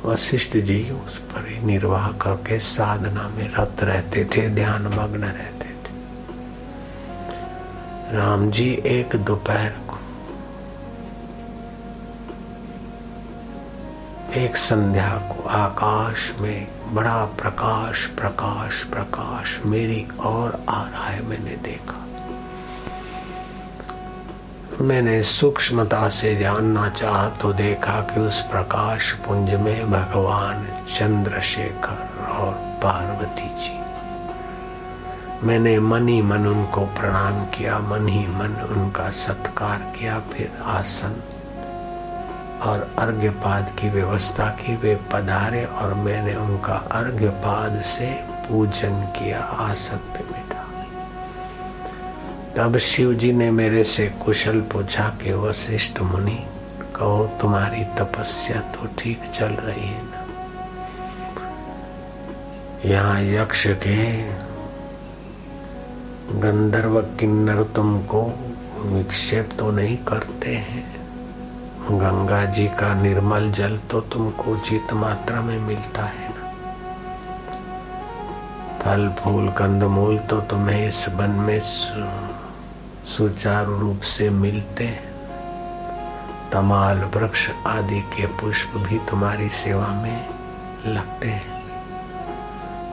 वशिष्ठ 0.07 0.57
जी 0.57 0.91
उस 0.91 1.17
पर 1.19 1.47
ही 1.47 1.57
निर्वाह 1.65 2.07
करके 2.11 2.59
साधना 2.59 3.27
में 3.29 3.47
रत 3.53 3.83
रहते 3.83 4.25
थे, 4.25 4.47
ध्यान 4.49 4.87
मग्न 4.87 5.23
रहते 5.23 5.69
थे। 5.69 5.95
राम 8.17 8.49
जी 8.51 8.69
एक 8.85 9.15
दोपहर 9.15 9.69
को 9.87 9.97
एक 14.35 14.57
संध्या 14.57 15.09
को 15.29 15.47
आकाश 15.49 16.33
में 16.41 16.67
बड़ा 16.93 17.25
प्रकाश 17.25 18.05
प्रकाश 18.05 18.83
प्रकाश 18.83 19.59
मेरी 19.65 20.07
और 20.19 20.65
आ 20.69 20.81
रहा 20.83 21.05
है, 21.05 21.21
मैंने 21.23 21.55
देखा। 21.63 22.06
मैंने 24.81 25.23
सूक्ष्मता 25.23 26.09
से 26.09 26.35
जानना 26.35 26.89
चाहा 26.89 27.29
तो 27.29 27.53
देखा 27.53 28.01
कि 28.01 28.19
उस 28.19 28.41
प्रकाश 28.41 29.11
पुंज 29.11 29.49
में 29.49 29.91
भगवान 29.91 30.67
चंद्रशेखर 30.87 32.27
और 32.29 32.53
पार्वती 32.83 33.47
जी। 33.57 33.79
मैंने 35.47 35.79
मन 35.79 36.07
ही 36.07 36.21
मन 36.21 36.45
उनको 36.47 36.81
प्रणाम 36.81 37.45
किया, 37.45 37.79
मन 37.79 38.07
ही 38.07 38.27
मन 38.27 38.67
उनका 38.77 39.09
सत्कार 39.09 39.93
किया, 39.99 40.19
फिर 40.19 40.51
आसन 40.65 41.21
और 42.61 42.89
अर्घ्यपाद 42.99 43.71
की 43.79 43.89
व्यवस्था 43.89 44.49
की, 44.49 44.75
वे 44.75 44.95
पधारे 44.95 45.65
और 45.65 45.93
मैंने 45.93 46.35
उनका 46.35 46.73
अर्घ्यपाद 46.73 47.81
से 47.81 48.13
पूजन 48.49 49.01
किया, 49.01 49.39
आसन 49.39 49.97
पे 49.97 50.36
तब 52.57 52.77
शिव 52.77 53.13
जी 53.13 53.33
ने 53.33 53.51
मेरे 53.51 53.83
से 53.83 54.07
कुशल 54.07 54.61
पूछा 54.61 55.09
कि, 55.09 55.33
वशिष्ठ 55.33 56.01
मुनि, 56.01 56.45
कहो 56.95 57.37
तुम्हारी 57.41 57.83
तपस्या 57.83 58.59
तो 58.59 58.87
ठीक 58.99 59.21
चल 59.35 59.47
रही 59.47 59.87
है 59.87 60.01
ना? 60.01 60.25
यहाँ 62.85 63.21
यक्ष 63.21 63.67
के 63.67 64.23
गंधर्व 66.39 67.01
किन्नर 67.01 67.63
तुमको 67.63 68.21
विक्षेप 68.77 69.49
तो 69.59 69.71
नहीं 69.71 69.97
करते 69.97 70.55
हैं। 70.55 70.97
गंगा 71.91 72.45
जी 72.45 72.67
का 72.67 73.01
निर्मल 73.01 73.51
जल 73.51 73.77
तो 73.77 74.01
तुमको 74.01 74.43
उचित 74.43 74.93
मात्रा 74.93 75.41
में 75.41 75.59
मिलता 75.59 76.03
है 76.03 76.29
ना? 76.29 76.51
फल, 78.79 79.09
फूल, 79.09 79.49
कंदमूल 79.49 80.17
तो 80.17 80.39
तुम्हें 80.39 80.87
इस 80.89 81.09
वन 81.09 81.29
में 81.29 81.59
सुचारू 83.07 83.79
रूप 83.79 84.01
से 84.01 84.29
मिलते 84.29 84.99
तमाल 86.53 86.97
वृक्ष 86.97 87.49
आदि 87.67 88.01
के 88.01 88.27
पुष्प 88.27 88.77
भी 88.77 88.97
तुम्हारी 88.97 89.49
सेवा 89.49 89.87
में 89.87 90.29
लगते 90.85 91.27
हैं। 91.27 91.63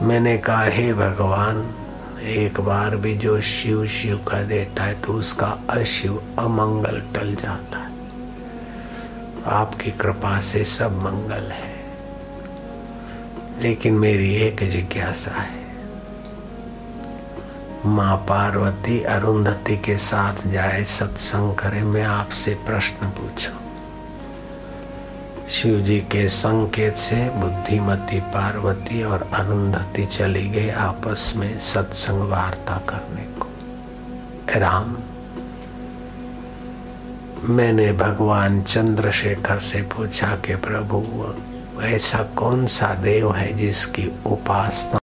मैंने 0.01 0.37
कहा, 0.37 0.63
हे 0.63 0.93
भगवान, 0.93 1.75
एक 2.21 2.59
बार 2.59 2.95
भी 2.95 3.17
जो 3.17 3.41
शिव 3.41 3.85
शिव 3.85 4.17
का 4.17 4.41
देता 4.41 4.83
है 4.83 5.01
तो 5.01 5.13
उसका 5.13 5.57
अशिव 5.69 6.35
अमंगल 6.39 7.01
टल 7.15 7.35
जाता 7.35 7.79
है। 7.79 7.91
आपकी 9.45 9.91
कृपा 9.91 10.39
से 10.39 10.63
सब 10.63 10.97
मंगल 10.97 11.51
है। 11.51 11.75
लेकिन 13.59 13.93
मेरी 13.93 14.35
एक 14.35 14.69
जिज्ञासा 14.69 15.31
है 15.31 15.64
माँ 17.85 18.15
पार्वती 18.29 18.99
अरुंधति 19.03 19.75
के 19.77 19.95
साथ 19.97 20.47
जाए 20.47 20.83
सत्संग 20.83 21.53
करे, 21.55 21.81
मैं 21.83 22.03
आपसे 22.03 22.53
प्रश्न 22.65 23.09
पूछूँ। 23.09 23.59
शिव 25.49 25.79
जी 25.81 25.99
के 26.11 26.27
संकेत 26.29 26.95
से 26.97 27.29
बुद्धिमती 27.31 28.19
पार्वती 28.33 29.03
और 29.03 29.29
अरुंधति 29.33 30.05
चली 30.07 30.47
गई 30.49 30.69
आपस 30.69 31.33
में 31.35 31.57
सत्संग 31.59 32.29
वार्ता 32.31 32.77
करने 32.89 33.25
को। 33.39 34.59
राम, 34.59 34.97
मैंने 37.55 37.91
भगवान 37.93 38.61
चंद्रशेखर 38.63 39.59
से 39.61 39.81
पूछा 39.95 40.35
कि 40.37 40.55
प्रभु, 40.65 41.03
ऐसा 41.85 42.23
कौन 42.35 42.65
सा 42.67 42.93
देव 42.95 43.33
है 43.33 43.51
जिसकी 43.53 44.11
उपासना 44.25 44.99